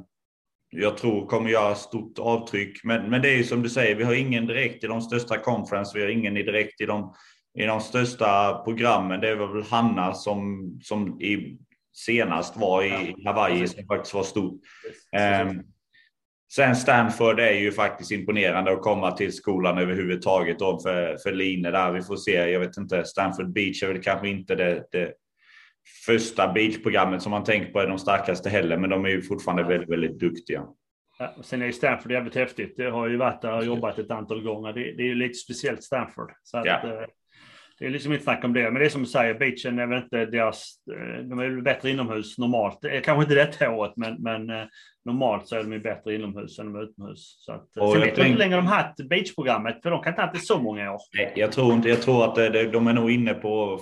[0.70, 2.84] jag tror kommer göra stort avtryck.
[2.84, 5.38] Men, men det är ju som du säger, vi har ingen direkt i de största
[5.38, 7.14] conference, vi har ingen direkt i de,
[7.58, 9.20] i de största programmen.
[9.20, 11.58] Det är väl Hanna som, som i,
[11.92, 14.60] senast var i Hawaii, som faktiskt var stort.
[16.58, 21.32] Eh, Sen Stanford är ju faktiskt imponerande att komma till skolan överhuvudtaget då för, för
[21.32, 21.92] Line där.
[21.92, 22.32] Vi får se.
[22.32, 23.04] Jag vet inte.
[23.04, 25.12] Stanford Beach är väl kanske inte det, det
[26.06, 29.62] första beachprogrammet som man tänker på är de starkaste heller, men de är ju fortfarande
[29.62, 30.66] väldigt, väldigt duktiga.
[31.18, 32.74] Ja, sen är ju Stanford jävligt häftigt.
[32.76, 34.72] Det har ju varit där och jobbat ett antal gånger.
[34.72, 36.32] Det, det är ju lite speciellt Stanford.
[36.42, 37.06] Så att, ja.
[37.80, 38.62] Eh, det är liksom inte snack om det.
[38.62, 40.74] Men det är som du säger, beachen är väl inte deras...
[40.92, 42.78] Eh, de är väl bättre inomhus normalt.
[43.04, 44.66] Kanske inte detta året, men, men eh,
[45.04, 47.44] normalt så är de ju bättre inomhus än utomhus.
[47.46, 50.12] Så att, och sen vet jag inte hur länge de haft beachprogrammet, för de kan
[50.12, 51.00] inte ha haft det så många år.
[51.16, 51.88] Nej, jag tror inte.
[51.88, 53.80] Jag tror att det, de är nog inne på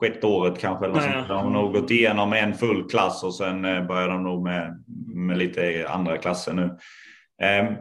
[0.00, 0.84] sjätte året kanske.
[0.84, 4.22] Eller Nej, De har nog gått igenom en full klass och sen eh, börjar de
[4.22, 4.84] nog med,
[5.14, 6.76] med lite andra klasser nu.
[7.42, 7.74] Ehm,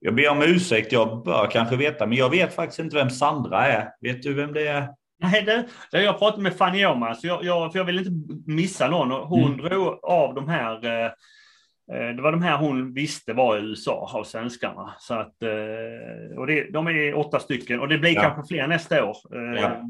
[0.00, 3.66] jag ber om ursäkt, jag bör kanske veta, men jag vet faktiskt inte vem Sandra
[3.66, 3.88] är.
[4.00, 4.88] Vet du vem det är?
[5.20, 8.40] Nej, det, det jag pratade med Fanny Åhman, så jag, jag, för jag vill inte
[8.46, 9.10] missa någon.
[9.10, 9.58] Hon mm.
[9.58, 11.10] drog av de här eh,
[11.92, 14.94] Eh, det var de här hon visste var i USA av svenskarna.
[14.98, 18.22] Så att, eh, och det, de är åtta stycken och det blir ja.
[18.22, 19.16] kanske fler nästa år.
[19.34, 19.82] Eh, ja.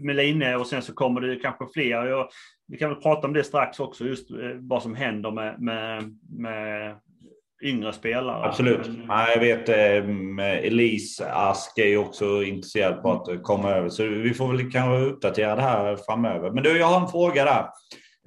[0.00, 2.06] Med Line och sen så kommer det kanske fler.
[2.06, 2.28] Jag,
[2.68, 6.96] vi kan väl prata om det strax också, just vad som händer med, med, med
[7.62, 8.46] yngre spelare.
[8.46, 8.90] Absolut.
[9.08, 9.68] Ja, jag vet
[10.64, 13.88] Elise Ask är ju också intresserad på att komma över.
[13.88, 16.50] Så vi får väl kanske uppdatera det här framöver.
[16.50, 17.66] Men du, jag har en fråga där.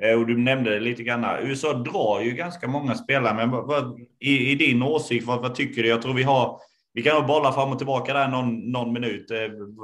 [0.02, 1.26] Eh, och du nämnde det lite grann.
[1.42, 5.56] USA drar ju ganska många spelare, men vad, vad, i, i, din åsikt, vad, vad,
[5.56, 5.90] tycker du?
[5.90, 6.60] Jag tror vi har,
[6.94, 9.32] vi kan bolla fram och tillbaka där någon, någon minut.
[9.32, 9.38] Eh,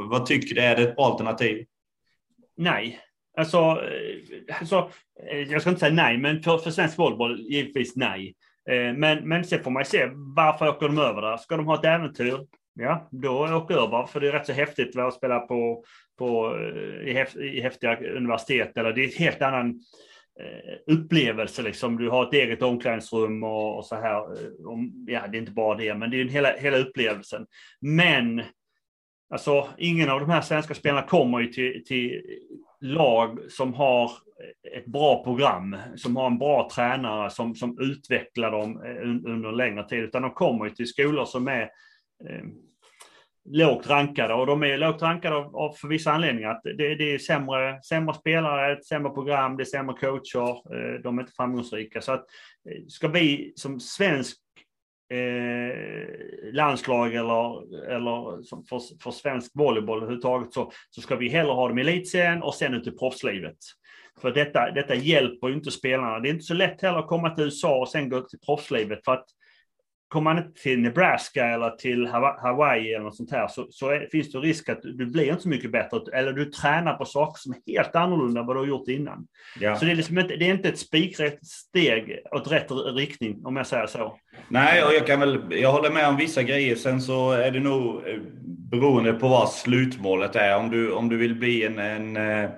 [0.09, 0.61] vad tycker du?
[0.61, 1.65] Är det ett bra alternativ?
[2.57, 2.99] Nej.
[3.37, 4.89] Alltså, eh, alltså,
[5.49, 8.33] jag ska inte säga nej, men för, för svensk volleyboll givetvis nej.
[8.69, 11.37] Eh, men, men sen får man ju se, varför åker de över där?
[11.37, 12.39] Ska de ha ett äventyr?
[12.79, 15.83] Ja, då åker över, för det är rätt så häftigt att spela på,
[16.17, 18.77] på, eh, i, häft, i häftiga universitet.
[18.77, 19.69] Eller det är en helt annan
[20.39, 21.61] eh, upplevelse.
[21.61, 21.97] Liksom.
[21.97, 24.33] Du har ett eget omklädningsrum och, och så här.
[24.33, 24.49] Eh,
[25.07, 27.45] ja, det är inte bara det, men det är hela, hela upplevelsen.
[27.81, 28.43] Men
[29.29, 32.21] alltså, ingen av de här svenska spelarna kommer ju till, till
[32.81, 34.11] lag som har
[34.77, 39.57] ett bra program, som har en bra tränare som, som utvecklar dem eh, under en
[39.57, 41.61] längre tid, utan de kommer ju till skolor som är
[42.29, 42.45] eh,
[43.49, 46.61] lågt rankade och de är lågt rankade av, av för vissa anledningar.
[46.63, 51.17] Det, det, är sämre, sämre spelare, ett sämre program, det är sämre coacher, eh, de
[51.17, 52.01] är inte framgångsrika.
[52.01, 52.25] Så att
[52.69, 54.37] eh, ska vi som svensk
[55.09, 61.67] eh, landslag eller, eller för, för svensk volleyboll överhuvudtaget så, så ska vi hellre ha
[61.67, 63.57] dem i elitserien och sen ut i proffslivet.
[64.21, 66.19] För detta, detta hjälper ju inte spelarna.
[66.19, 69.05] Det är inte så lätt heller att komma till USA och sen gå till proffslivet
[69.05, 69.25] för att
[70.07, 74.07] kommer man inte till Nebraska eller till Hawaii eller något sånt här så, så är,
[74.11, 77.39] finns det risk att du blir inte så mycket bättre eller du tränar på saker
[77.39, 79.27] som är helt annorlunda än vad du har gjort innan.
[79.59, 79.75] Ja.
[79.75, 83.55] Så det är, liksom inte, det är inte ett spikrätt steg åt rätt riktning om
[83.55, 84.19] jag säger så.
[84.47, 86.75] Nej, och jag kan väl, jag håller med om vissa grejer.
[86.75, 88.19] Sen så är det nog eh,
[88.71, 90.57] beroende på vad slutmålet är.
[90.57, 92.49] Om du, om du vill bli en, en eh,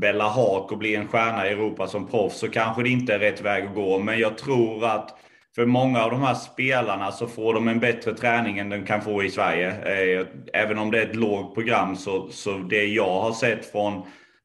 [0.00, 3.18] Bella Haak och bli en stjärna i Europa som proffs så kanske det inte är
[3.18, 3.98] rätt väg att gå.
[3.98, 5.18] Men jag tror att
[5.54, 9.02] för många av de här spelarna så får de en bättre träning än de kan
[9.02, 9.68] få i Sverige.
[9.68, 14.02] Eh, även om det är ett lågt program så, så det jag har sett från,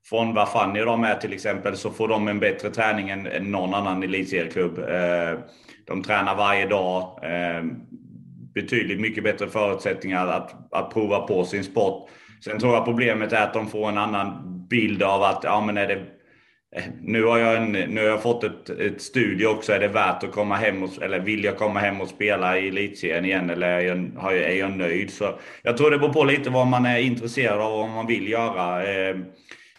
[0.09, 3.51] från vad Fanny de är till exempel så får de en bättre träning än, än
[3.51, 4.79] någon annan elitserieklubb.
[4.79, 5.39] Eh,
[5.85, 7.19] de tränar varje dag.
[7.23, 7.63] Eh,
[8.53, 12.09] betydligt mycket bättre förutsättningar att, att prova på sin sport.
[12.43, 15.77] Sen tror jag problemet är att de får en annan bild av att ja, men
[15.77, 16.16] är det
[16.75, 19.73] Eh, nu har jag, en, nu har jag fått ett, ett studie också.
[19.73, 22.67] Är det värt att komma hem och, eller vill jag komma hem och spela i
[22.67, 25.09] elitserien igen eller är jag, är jag nöjd?
[25.09, 28.07] Så jag tror det beror på lite vad man är intresserad av och vad man
[28.07, 28.83] vill göra.
[28.83, 29.15] Eh,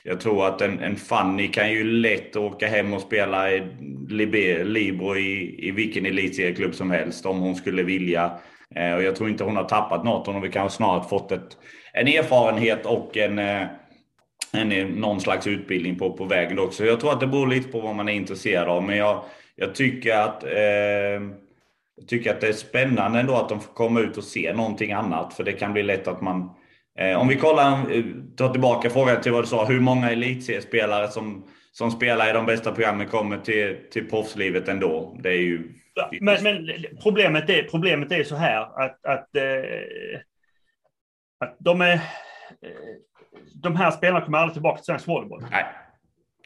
[0.02, 3.62] jag tror att en, en Fanny kan ju lätt åka hem och spela i
[4.64, 8.30] Libro i, i vilken elitserieklubb som helst om hon skulle vilja.
[8.74, 10.26] Eh, och jag tror inte hon har tappat något.
[10.26, 11.56] Hon har kanske snarare fått ett,
[11.92, 13.38] en erfarenhet och en
[14.52, 16.84] en, någon slags utbildning på, på vägen också.
[16.84, 18.82] Jag tror att det beror lite på vad man är intresserad av.
[18.82, 19.24] Men jag,
[19.56, 21.22] jag tycker att eh,
[21.98, 24.92] jag tycker att det är spännande ändå att de får komma ut och se någonting
[24.92, 25.34] annat.
[25.34, 26.50] För det kan bli lätt att man...
[26.98, 28.04] Eh, om vi kollar, eh,
[28.36, 29.64] tar tillbaka frågan till vad du sa.
[29.64, 35.16] Hur många elitseriespelare som, som spelar i de bästa programmen kommer till, till proffslivet ändå?
[35.22, 35.72] Det är ju...
[36.20, 36.70] men, men
[37.02, 40.20] problemet, är, problemet är så här att, att, eh,
[41.40, 42.00] att de är
[43.62, 45.44] de här spelarna kommer aldrig tillbaka till svensk volleyboll.
[45.50, 45.64] Nej.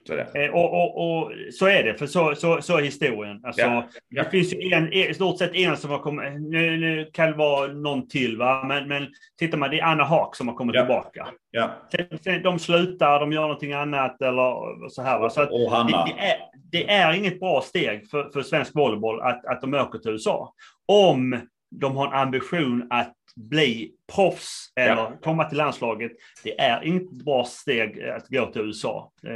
[0.07, 0.45] Så, det.
[0.45, 3.41] Eh, och, och, och, så är det, för så, så, så är historien.
[3.45, 4.23] Alltså, Ja, ja.
[4.23, 7.37] Det finns ju en, i stort sett en som har kommit, nu, nu kan det
[7.37, 8.65] vara någon till, va?
[8.69, 9.09] Men, men
[9.39, 10.83] tittar man, det är Anna Haak som har kommit Ja.
[10.83, 11.29] tillbaka.
[11.51, 11.71] Ja.
[11.91, 15.19] Sen, sen, de slutar, de gör någonting annat eller så här.
[15.19, 15.31] Va?
[15.31, 16.37] Så att, det, det, är,
[16.73, 20.53] det är inget bra steg för, för svensk volleyboll att, att de åker till USA.
[20.87, 21.41] Om
[21.71, 25.13] de har en ambition att bli proffs eller Ja.
[25.23, 26.13] komma till landslaget.
[26.45, 29.13] Det är inget bra steg att gå till USA.
[29.27, 29.33] Eh,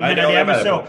[0.00, 0.84] men det med dig på.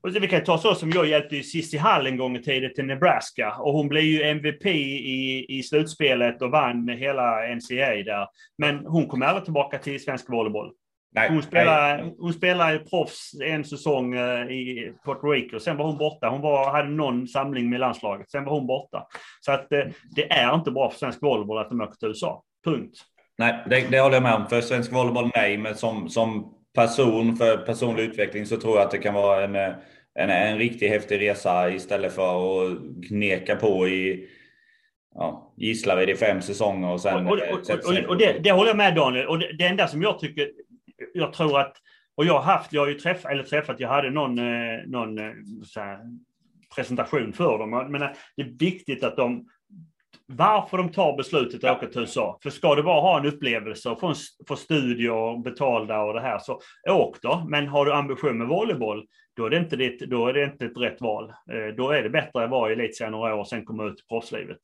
[0.00, 2.84] och vi kan ta så som jag hjälpte Cissi Hall en gång i tiden till
[2.84, 8.26] Nebraska och hon blev ju MVP i, i slutspelet och vann hela NCAA där.
[8.58, 10.72] Men hon kom aldrig tillbaka till svensk volleyboll.
[11.16, 11.28] Nej.
[11.28, 11.46] Hon Nej.
[11.46, 16.28] spelade, hon spelade proffs en säsong eh, i Puerto Rico, sen var hon borta.
[16.28, 19.06] Hon var, hade någon samling med landslaget, sen var hon borta.
[19.40, 19.80] Så att eh,
[20.16, 22.42] det är inte bra för svensk volleyboll att de åker till USA.
[22.64, 22.98] Punkt.
[23.38, 24.46] Nej, det, det håller jag med om.
[24.46, 25.56] För svensk volleyboll, nej.
[25.58, 29.54] Men som, som person, för personlig utveckling, så tror jag att det kan vara en,
[29.54, 29.72] eh,
[30.14, 34.28] en, en riktigt häftig resa istället för att kneka på i
[35.14, 37.26] ja, Gislaved i fem säsonger och sen...
[37.26, 39.26] Och, och, och, och det, det håller jag med Daniel.
[39.26, 40.48] Och det, det enda som jag tycker,
[41.14, 41.76] jag tror att,
[42.14, 45.18] och jag har haft, jag har ju träffat, eller träffat, jag hade någon, eh, någon
[45.18, 45.32] eh,
[45.76, 45.98] här,
[46.76, 47.70] presentation för dem.
[47.70, 48.00] Men
[48.36, 49.48] det är viktigt att de,
[50.26, 52.38] varför de tar beslutet att åka till USA.
[52.42, 54.14] För ska du bara ha en upplevelse och få,
[54.48, 57.46] få studier betalda och det här, så åk då.
[57.48, 60.66] Men har du ambition med volleyboll, då är det inte, ditt, då är det inte
[60.66, 61.32] ett rätt val.
[61.52, 64.00] Eh, Då är det bättre att vara i elitserien några år och sen komma ut
[64.00, 64.60] i proffslivet.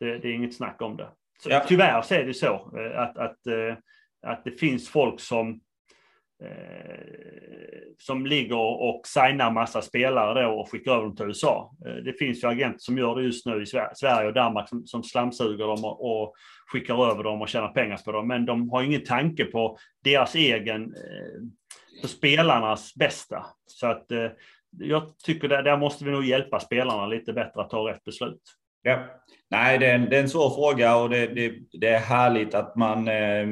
[0.00, 1.08] Det, det är inget snack om det.
[1.42, 1.64] Så, Ja.
[1.68, 3.38] Tyvärr så är det så att, att,
[4.24, 5.60] att det finns folk som
[6.44, 7.24] eh,
[7.98, 11.70] som ligger och signar massa spelare då och skickar över dem till USA.
[11.86, 14.86] Eh, Det finns ju agenter som gör det just nu i Sverige och Danmark som,
[14.86, 16.34] som slamsuger dem och, och
[16.66, 18.28] skickar över dem och tjänar pengar på dem.
[18.28, 23.46] Men de har ingen tanke på deras egen, eh, spelarnas bästa.
[23.66, 24.30] Så att eh,
[24.78, 28.42] jag tycker där, där måste vi nog hjälpa spelarna lite bättre att ta rätt beslut.
[28.82, 29.04] Ja.
[29.50, 32.54] Nej, det är, en, det är en svår fråga och det, det, det är härligt
[32.54, 33.46] att man eh,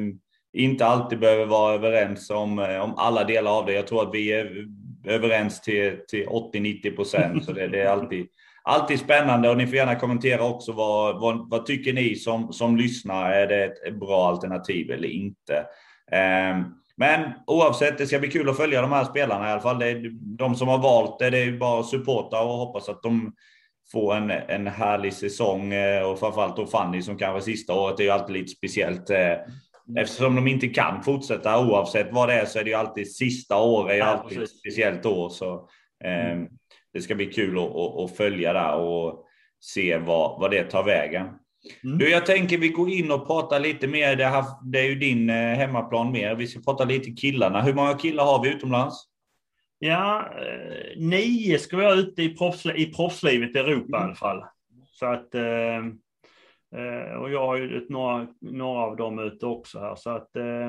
[0.53, 3.73] inte alltid behöver vara överens om, eh, om alla delar av det.
[3.73, 4.67] Jag tror att vi är
[5.05, 8.27] överens till, till 80-90 procent, så det, det är alltid,
[8.63, 9.49] alltid spännande.
[9.49, 13.31] Och ni får gärna kommentera också vad, vad, vad tycker ni som, som lyssnar?
[13.31, 15.65] Är det ett bra alternativ eller inte?
[16.11, 19.79] Um, men oavsett, det ska bli kul att följa de här spelarna i alla fall.
[19.79, 23.03] Det är de som har valt det, det är bara att supporta och hoppas att
[23.03, 23.33] de
[23.91, 28.03] får en, en härlig säsong eh, och framförallt då Fanny som kanske sista året Det
[28.03, 29.09] är ju alltid lite speciellt.
[29.09, 29.33] Eh,
[29.97, 33.15] eh, Eftersom de inte kan fortsätta oavsett vad det är så är det ju alltid
[33.15, 34.59] sista året Ja, alltid ett precis.
[34.59, 35.29] speciellt år.
[35.29, 35.53] Så
[36.03, 36.39] eh,
[36.93, 39.25] det ska bli kul att, att, att följa där och
[39.59, 41.27] se vad, vad det tar vägen.
[41.83, 41.97] Mm.
[41.97, 44.15] Du, jag tänker vi går in och pratar lite mer.
[44.15, 46.35] Det, här, det är ju din eh, hemmaplan mer.
[46.35, 47.61] Vi ska prata lite killarna.
[47.61, 49.05] Hur många killar har vi utomlands?
[49.79, 54.15] Ja, eh, nio ska vi ha ute i, proffsli i proffslivet i Europa i alla
[54.15, 54.43] fall.
[54.85, 55.35] Så att,
[56.75, 59.95] eh, eh, och jag har ju några, några av dem ute också här.
[59.95, 60.67] Så att, eh,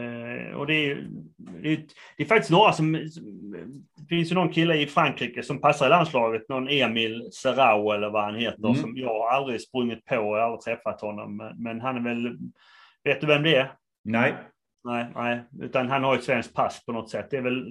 [0.00, 1.82] eh, och det är, det, är,
[2.16, 5.88] det är faktiskt några som, det finns ju någon kille i Frankrike som passar i
[5.88, 8.74] landslaget, någon Emil Serrao eller vad han heter, Mm.
[8.74, 11.36] som jag aldrig sprungit på, jag har aldrig träffat honom.
[11.36, 12.38] Men, men han är väl,
[13.04, 13.72] vet du vem det är?
[14.04, 14.34] Nej.
[14.84, 17.26] Nej, nej, utan han har ett svenskt pass på något sätt.
[17.30, 17.64] Det är väl,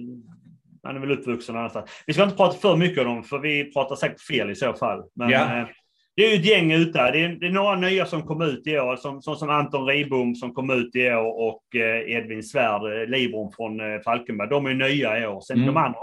[0.82, 2.02] han är väl uppvuxen någonstans.
[2.06, 4.72] Vi ska inte prata för mycket om dem, för vi pratar säkert fel i så
[4.74, 5.02] fall.
[5.14, 5.66] Men Ja.
[6.20, 7.10] Det är ju ett gäng ute.
[7.10, 9.86] Det är, det är några nya som kom ut i år, som, som, som Anton
[9.86, 14.48] Ribom som kom ut i år och eh, Edvin Svärd, eh, Librom från eh, Falkenberg.
[14.48, 15.40] De är nya i år.
[15.40, 15.66] Sen Mm.
[15.66, 15.98] de, andra,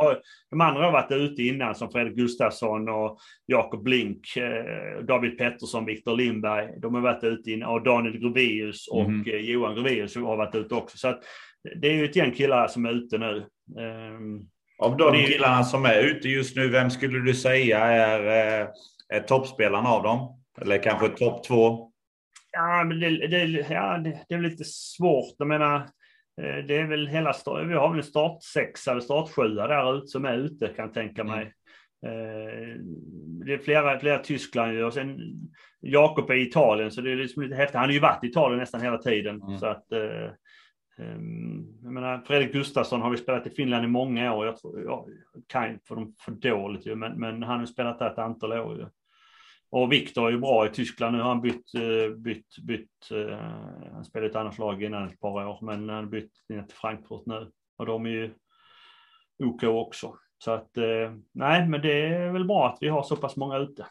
[0.49, 5.85] de andra har varit ute innan, som Fredrik Gustafsson och Jakob Blink, eh, David Pettersson,
[5.85, 6.67] Viktor Lindberg.
[6.81, 9.23] De har varit ute innan, och Daniel Grovius och Mhm.
[9.27, 10.97] eh, Johan Grovius har varit ute också.
[10.97, 11.19] Så att,
[11.81, 13.45] det är ju ett gäng killar som är ute nu.
[13.79, 14.39] Ehm,
[14.79, 18.67] Av de killarna som är ute just nu, vem skulle du säga är, eh,
[19.13, 20.43] är toppspelaren av dem?
[20.61, 21.91] Eller kanske topp två?
[22.51, 25.35] Ja, men det, det, ja, det, det är lite svårt.
[25.37, 25.75] Jag menar,
[26.41, 27.33] eh, det är väl hela
[27.67, 31.23] vi har väl en startsexa eller startsjua där ute som är ute kan jag tänka
[31.23, 31.53] mig.
[32.05, 32.81] Eh,
[33.45, 35.19] Det är flera, flera Tyskland och sen
[35.79, 37.75] Jakob är i Italien så det är liksom lite häftigt.
[37.75, 39.41] Han har ju varit i Italien nästan hela tiden.
[39.41, 39.57] Mm.
[39.57, 40.29] Så att, eh,
[40.97, 44.45] ehm, jag menar, Fredrik Gustafsson har vi spelat i Finland i många år.
[44.45, 45.05] Jag tror, jag
[45.47, 48.77] kan för dem för dåligt ju, men, men han har spelat där ett antal år
[48.77, 48.85] ju.
[49.69, 51.15] Och Viktor är ju bra i Tyskland.
[51.15, 53.11] Nu har han bytt, eh, bytt, bytt.
[53.11, 53.37] eh,
[53.93, 56.63] Han spelade i ett annat lag innan ett par år, men han har bytt ner
[56.63, 57.51] till Frankfurt nu.
[57.77, 58.33] Och de är ju
[59.43, 60.15] OK också.
[60.43, 63.57] Så att, eh, nej, men det är väl bra att vi har så pass många
[63.57, 63.85] ute.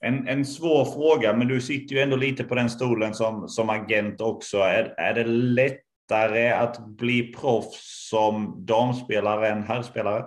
[0.00, 3.70] En, en svår fråga, men du sitter ju ändå lite på den stolen som, som
[3.70, 4.58] agent också.
[4.58, 10.24] Är, är det lättare att bli proffs som damspelare än herrspelare?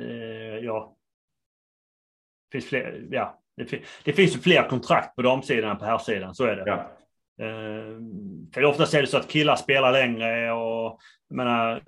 [0.00, 0.93] Eh, ja.
[2.54, 3.40] Finns, fler, ja.
[3.56, 6.64] Det, det finns ju fler kontrakt på damsidan än på herrsidan, så är det.
[6.66, 6.90] Ja.
[7.40, 7.98] Eh,
[8.54, 10.98] för oftast är det så att killar spelar längre och
[11.30, 11.82] menar,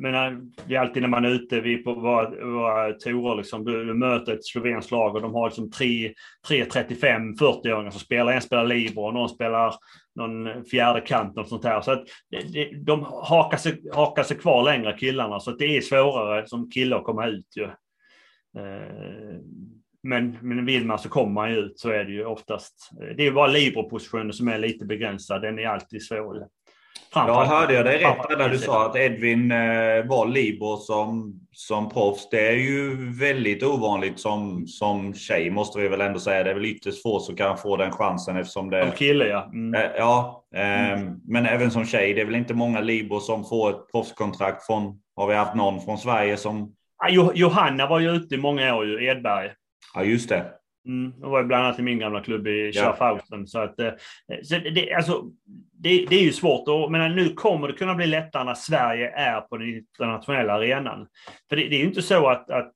[0.00, 3.84] menar, det är alltid när man är ute vi på våra, våra turer, liksom, du,
[3.84, 6.14] du möter ett slovenskt lag och de har liksom 3,
[6.48, 8.32] 3 35, 40-åringar som spelar.
[8.32, 9.74] En spelar libero och någon spelar
[10.14, 11.80] någon fjärde kant och sånt här.
[11.80, 15.80] Så att det, de hakar sig, hakar sig kvar längre, killarna, så att det är
[15.80, 17.56] svårare som kille att komma ut.
[17.56, 17.64] Ju.
[18.58, 19.40] Eh,
[20.02, 22.90] men, men vill man så kommer man ju ut, så är det ju oftast.
[23.16, 26.46] Det är bara libero-positionen som är lite begränsad, den är alltid svår.
[27.14, 31.90] Ja, hörde jag dig rätt när du sa att Edvin eh, var libero som, som
[31.90, 32.28] proffs.
[32.30, 36.44] Det är ju väldigt ovanligt som, som tjej, måste vi väl ändå säga.
[36.44, 38.82] Det är väl ytterst få som kan få den chansen eftersom det...
[38.82, 39.50] Som kille, ja.
[39.52, 39.74] Mm.
[39.74, 41.20] Eh, ja, eh, mm.
[41.24, 42.14] men även som tjej.
[42.14, 45.00] Det är väl inte många libero som får ett proffskontrakt från...
[45.16, 46.74] Har vi haft någon från Sverige som...
[47.34, 49.50] Johanna var ju ute i många år, ju, Edberg.
[49.94, 50.52] Ja, just det.
[50.86, 53.40] Mm, det var bland annat i min gamla klubb i Schaffhausen.
[53.40, 53.46] Ja.
[53.46, 53.92] Så att, eh,
[54.42, 55.24] så det, alltså,
[55.72, 56.68] det, det, är ju svårt.
[56.68, 61.06] Och, men nu kommer det kunna bli lättare när Sverige är på den internationella arenan.
[61.48, 62.72] För det, det är ju inte så att, att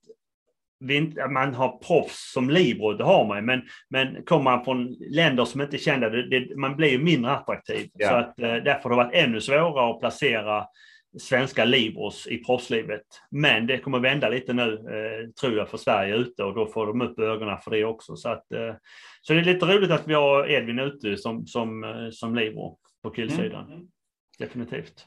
[0.90, 5.44] inte, man har proffs som libero, det har man men, men kommer man från länder
[5.44, 7.90] som inte är kända, det, man blir ju mindre attraktiv.
[7.94, 8.08] Ja.
[8.08, 10.64] Så att, eh, därför har det varit ännu svårare att placera
[11.18, 13.02] svenska Libros i proffslivet.
[13.30, 16.86] Men det kommer vända lite nu, eh, tror jag, för Sverige ute och då får
[16.86, 18.16] de upp ögonen för det också.
[18.16, 18.74] Så, att, eh,
[19.22, 22.78] så det är lite roligt att vi har Edvin ute som, som, eh, som Libro
[23.02, 23.72] på killsidan.
[23.72, 23.86] Mm.
[24.38, 25.06] Definitivt.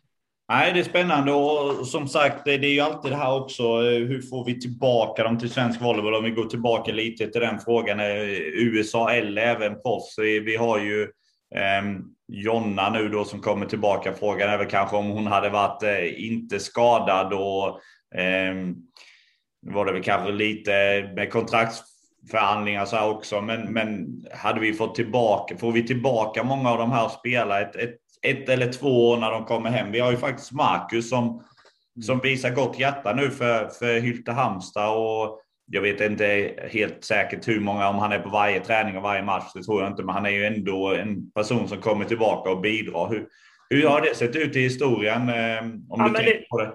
[0.49, 3.63] Nej, det är spännande och som sagt, det är ju alltid det här också.
[3.63, 6.15] Eh, hur får vi tillbaka dem till svensk volleyboll?
[6.15, 7.99] Om vi går tillbaka lite till den frågan.
[7.99, 10.19] USA eller även proffs.
[10.19, 11.07] Vi har ju
[12.27, 14.13] Jonna nu då som kommer tillbaka.
[14.13, 17.67] Frågan är väl kanske om hon hade varit eh, inte skadad och
[18.19, 18.55] eh,
[19.61, 20.71] var det väl kanske lite
[21.15, 23.41] med kontraktsförhandlingar så här också.
[23.41, 27.75] Men, men hade vi fått tillbaka, får vi tillbaka många av de här spelarna ett,
[27.75, 29.91] ett, ett eller två år när de kommer hem?
[29.91, 31.43] Vi har ju faktiskt Marcus som,
[32.05, 35.41] som visar gott hjärta nu för, för Hylte Halmstad och
[35.71, 39.23] jag vet inte helt säkert hur många, om han är på varje träning och varje
[39.23, 42.49] match, det tror jag inte, men han är ju ändå en person som kommer tillbaka
[42.49, 43.09] och bidrar.
[43.09, 43.27] Hur,
[43.69, 45.29] hur har det sett ut i historien?
[45.29, 46.71] Eh, om ja, du tänker det, på det?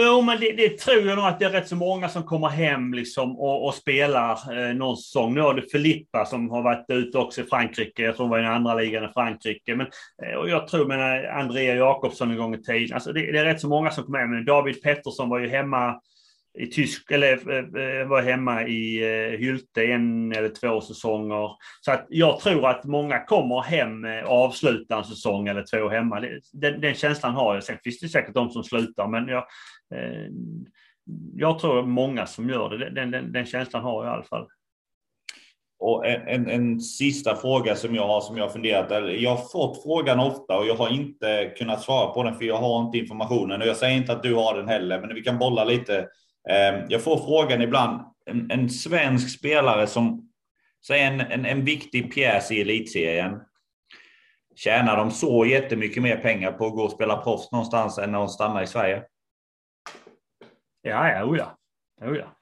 [0.00, 2.48] Jo, men det, det, tror jag nog att det är rätt så många som kommer
[2.48, 5.34] hem liksom och, och spelar eh, någon säsong.
[5.34, 8.02] Nu har du Filippa som har varit ute också i Frankrike.
[8.02, 9.76] Jag tror hon var i den andra ligan i Frankrike.
[9.76, 9.86] Men,
[10.22, 12.94] eh, och jag tror med Andrea Jakobsson en gång i tiden.
[12.94, 14.30] Alltså det, det, är rätt så många som kommer hem.
[14.30, 16.00] Men David Pettersson var ju hemma
[16.58, 21.50] i Tysk, eller eh, eh, var hemma i eh, Hylte en eller två säsonger.
[21.80, 26.22] Så att jag tror att många kommer hem och avslutar en säsong eller två hemma.
[26.52, 27.64] Den, den känslan har jag.
[27.64, 29.44] Sen finns det säkert de som slutar, men jag,
[29.94, 30.30] eh,
[31.34, 32.90] jag tror många som gör det.
[32.90, 34.46] Den, den, den känslan har jag i alla fall.
[35.78, 39.20] Och en, en, en, sista fråga som jag har som jag funderat.
[39.20, 42.56] Jag har fått frågan ofta och jag har inte kunnat svara på den för jag
[42.56, 43.62] har inte informationen.
[43.62, 46.06] Och jag säger inte att du har den heller, men vi kan bolla lite
[46.88, 50.28] jag får frågan ibland, en, en svensk spelare som
[50.86, 53.40] säger en, en, en viktig pjäs i elitserien.
[54.56, 58.30] Tjänar de så jättemycket mer pengar på att gå och spela proffs någonstans än att
[58.30, 59.02] stanna i Sverige?
[60.82, 61.58] Ja, ja, oh ja.
[62.00, 62.36] Oh ja.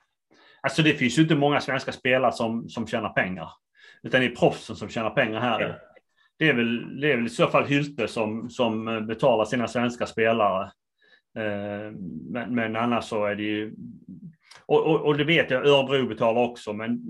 [0.60, 3.50] Alltså det finns ju inte många svenska spelare som, som tjänar pengar.
[4.02, 5.60] Utan det är proffsen som tjänar pengar här.
[5.60, 5.74] Ja.
[6.38, 10.06] Det, är väl, det är väl i så fall Hylte som, som betalar sina svenska
[10.06, 10.72] spelare.
[11.38, 11.92] Eh,
[12.30, 13.74] men, men annars så är det ju,
[14.66, 17.00] och, och, och det vet jag, Örebro betalar också, men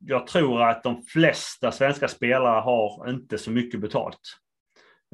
[0.00, 4.20] jag tror att de flesta svenska spelare har inte så mycket betalt.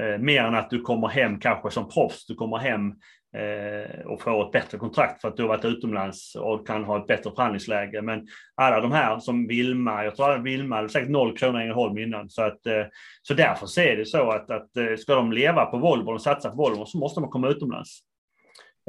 [0.00, 2.94] Eh, mer än att du kommer hem kanske som proffs, du kommer hem
[3.34, 6.98] Eh, och får ett bättre kontrakt för att du har varit utomlands och kan ha
[6.98, 8.02] ett bättre förhandlingsläge.
[8.02, 11.62] Men alla de här som Vilma, jag tror att Vilma hade säkert noll kronor i
[11.62, 12.30] Ängelholm innan.
[12.30, 12.82] Så, att, eh,
[13.22, 16.50] så därför ser det så att, att eh, ska de leva på Volvo och satsa
[16.50, 18.00] på Volvo så måste de komma utomlands.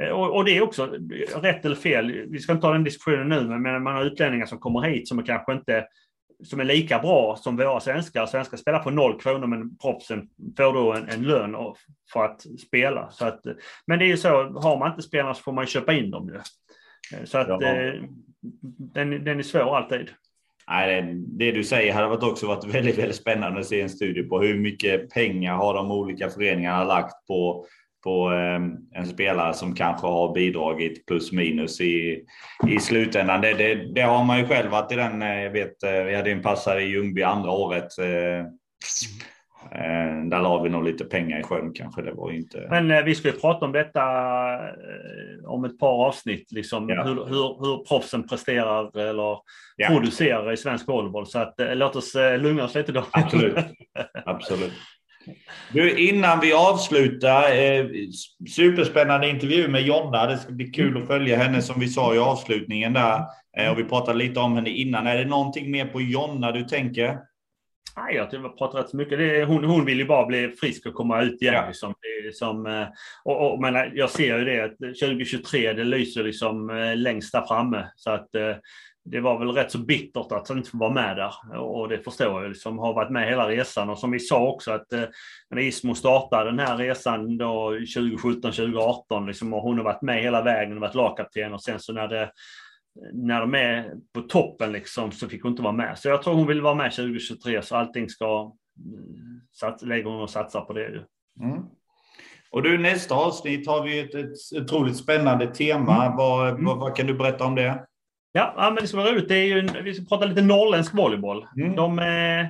[0.02, 0.86] Eh, och, och, det är också
[1.42, 4.58] rätt eller fel, vi ska inte ta den diskussionen nu, men man har utlänningar som
[4.58, 5.86] kommer hit som kanske inte
[6.44, 8.26] som är lika bra som våra svenskar.
[8.26, 11.56] Svenskar spelar på noll kronor men proffsen får då en, en lön
[12.12, 13.10] för att spela.
[13.10, 13.40] Så att,
[13.86, 16.28] men det är ju så, har man inte spelarna så får man köpa in dem
[16.28, 16.40] ju.
[17.24, 18.02] Så att eh,
[18.94, 20.10] den, den är svår alltid.
[20.68, 24.40] Nej, det du säger hade också varit väldigt, väldigt spännande att se en studie på
[24.40, 27.66] hur mycket pengar har de olika föreningarna lagt på,
[28.06, 32.24] på eh, en spelare som kanske har bidragit plus minus i,
[32.68, 33.40] i slutändan.
[33.40, 36.30] Det, det, det har man ju själv varit i den, eh, jag vet, vi hade
[36.30, 37.88] en passare i Ljungby andra året.
[40.30, 42.02] Där la vi nog lite pengar i sjön kanske.
[42.02, 42.66] Det var inte...
[42.70, 44.02] Men vi ska ju prata om detta
[45.46, 47.02] om ett par avsnitt, liksom ja.
[47.02, 49.38] hur, hur, hur proffsen presterar eller
[49.76, 49.88] ja.
[49.88, 51.26] producerar i svensk volleyboll.
[51.26, 53.04] Så att, låt oss lugna oss lite då.
[53.12, 53.56] Absolut.
[54.24, 54.72] Absolut.
[55.72, 57.86] Du, innan vi avslutar, eh,
[58.56, 60.26] superspännande intervju med Jonna.
[60.26, 63.24] Det ska bli kul att följa henne som vi sa i avslutningen där.
[63.58, 65.06] Eh, och vi pratade lite om henne innan.
[65.06, 67.18] Är det någonting mer på Jonna du tänker?
[67.96, 69.18] Nej, jag pratar rätt så mycket.
[69.18, 71.54] Det, hon, hon vill ju bara bli frisk och komma ut igen.
[71.54, 71.66] Ja.
[71.66, 71.94] Liksom.
[72.24, 72.86] Liksom, eh,
[73.24, 77.46] och, och, men jag ser ju det att 2023, det lyser liksom eh, längst där
[77.46, 77.86] framme.
[77.96, 78.56] Så att eh,
[79.08, 81.58] det var väl rätt så bittert att han inte får vara med där.
[81.58, 83.90] Och det förstår jag, liksom, har varit med hela resan.
[83.90, 85.04] Och som vi sa också att eh,
[85.50, 90.22] när Ismo startade den här resan då 2017, 2018, liksom, och hon har varit med
[90.22, 91.54] hela vägen och varit lagkapten.
[91.54, 92.30] Och sen så när, det,
[93.12, 95.98] när de är på toppen liksom, så fick hon inte vara med.
[95.98, 98.52] Så jag tror hon vill vara med 2023, så allting ska...
[98.78, 101.04] Mm, sats, lägger hon och satsar på det.
[101.40, 101.62] Mm.
[102.50, 106.04] Och du, nästa avsnitt har vi ett, ett otroligt spännande tema.
[106.04, 106.16] Mm.
[106.16, 106.78] Vad, vad, mm.
[106.78, 107.86] vad kan du berätta om det?
[108.36, 109.28] Ja, men det ska vara roligt.
[109.28, 111.46] Det är ju, vi ska prata lite norrländsk volleyboll.
[111.56, 111.76] Mm.
[111.76, 112.46] De, eh,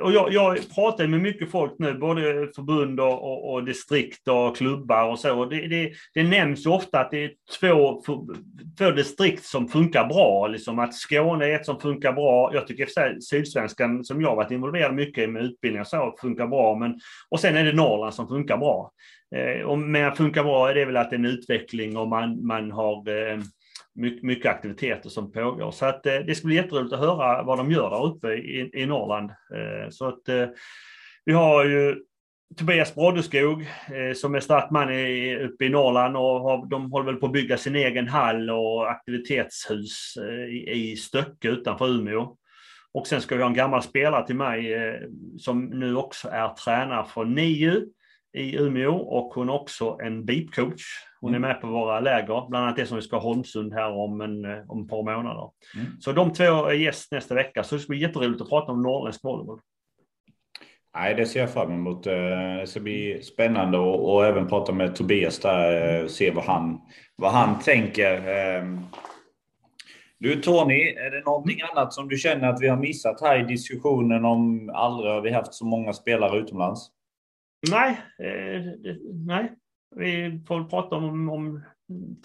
[0.00, 2.22] och jag, jag pratar med mycket folk nu, både
[2.56, 5.44] förbund och, och, och distrikt och klubbar och så.
[5.44, 7.30] Det, det, det nämns ofta att det är
[7.60, 8.02] två,
[8.78, 10.46] två distrikt som funkar bra.
[10.46, 12.50] Liksom att Skåne är ett som funkar bra.
[12.54, 16.74] Jag tycker att Sydsvenskan, som jag varit involverad mycket med utbildning och så, funkar bra.
[16.74, 18.90] Men, och sen är det Norrland som funkar bra.
[19.36, 22.46] Eh, och med funkar bra är det väl att det är en utveckling och man,
[22.46, 23.38] man har eh,
[23.96, 25.70] mycket, mycket aktiviteter som pågår.
[25.70, 28.70] Så att, eh, det ska bli jätteroligt att höra vad de gör där uppe i,
[28.74, 29.30] i Norrland.
[29.30, 30.46] Eh, så att, eh,
[31.24, 31.96] vi har ju
[32.56, 37.20] Tobias Broddeskog eh, som är startman i, uppe i Norrland och har, de håller väl
[37.20, 42.36] på att bygga sin egen hall och aktivitetshus eh, i, i Stöcke utanför Umeå.
[42.92, 45.00] Och sen ska vi ha en gammal spelare till mig eh,
[45.38, 47.86] som nu också är tränare för NIU
[48.36, 50.82] i Umeå och hon är också en BIP-coach.
[51.20, 51.48] Hon är mm.
[51.48, 54.44] med på våra läger, bland annat det som vi ska ha Holmsund här om, en,
[54.44, 55.50] eh, om ett par månader.
[55.74, 55.86] Mm.
[56.00, 58.82] Så de två är gäst nästa vecka, så det ska bli jätteroligt att prata om
[58.82, 59.60] norrländsk volleyboll.
[60.94, 62.06] Nej, det ser jag fram emot.
[62.06, 62.12] Eh,
[62.60, 66.80] det ska bli spännande och, och även prata med Tobias där, eh, se vad han,
[67.16, 68.28] vad han tänker.
[68.28, 68.80] Ehm,
[70.18, 73.42] du Tony, är det någonting annat som du känner att vi har missat här i
[73.42, 76.95] diskussionen om aldrig har vi haft så många spelare utomlands?
[77.70, 78.62] Nej, eh,
[79.26, 79.52] nej.
[79.96, 81.62] Vi får prata om, om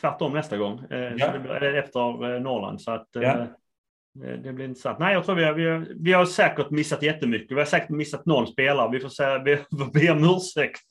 [0.01, 0.79] tvärtom nästa gång.
[0.89, 1.39] Eh, ja.
[1.39, 2.81] blir, efter eh, Norrland.
[2.81, 3.47] Så att, ja.
[4.13, 4.99] Det blir intressant.
[4.99, 7.51] Nej, jag tror vi har, vi, har, vi har säkert missat jättemycket.
[7.51, 8.91] Vi har säkert missat någon spelare.
[8.91, 10.85] Vi får, säga, får be om ursäkt.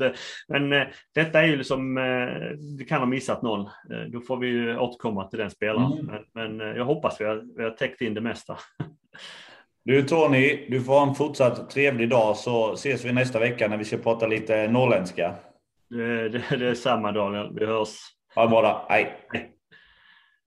[0.48, 3.60] Men eh, detta är ju liksom, eh, vi kan ha missat någon.
[3.60, 5.92] Eh, då får vi återkomma till den spelaren.
[5.92, 6.06] Mm.
[6.34, 8.58] Men, men jag hoppas vi har, vi har täckt in det mesta.
[9.84, 13.76] Du Tony, du får ha en fortsatt trevlig dag så ses vi nästa vecka när
[13.76, 15.34] vi ska prata lite norrländska.
[15.90, 17.96] Det, det, det är samma Daniel, vi hörs.
[18.34, 18.86] Ha det bra då.
[18.88, 19.16] Hej.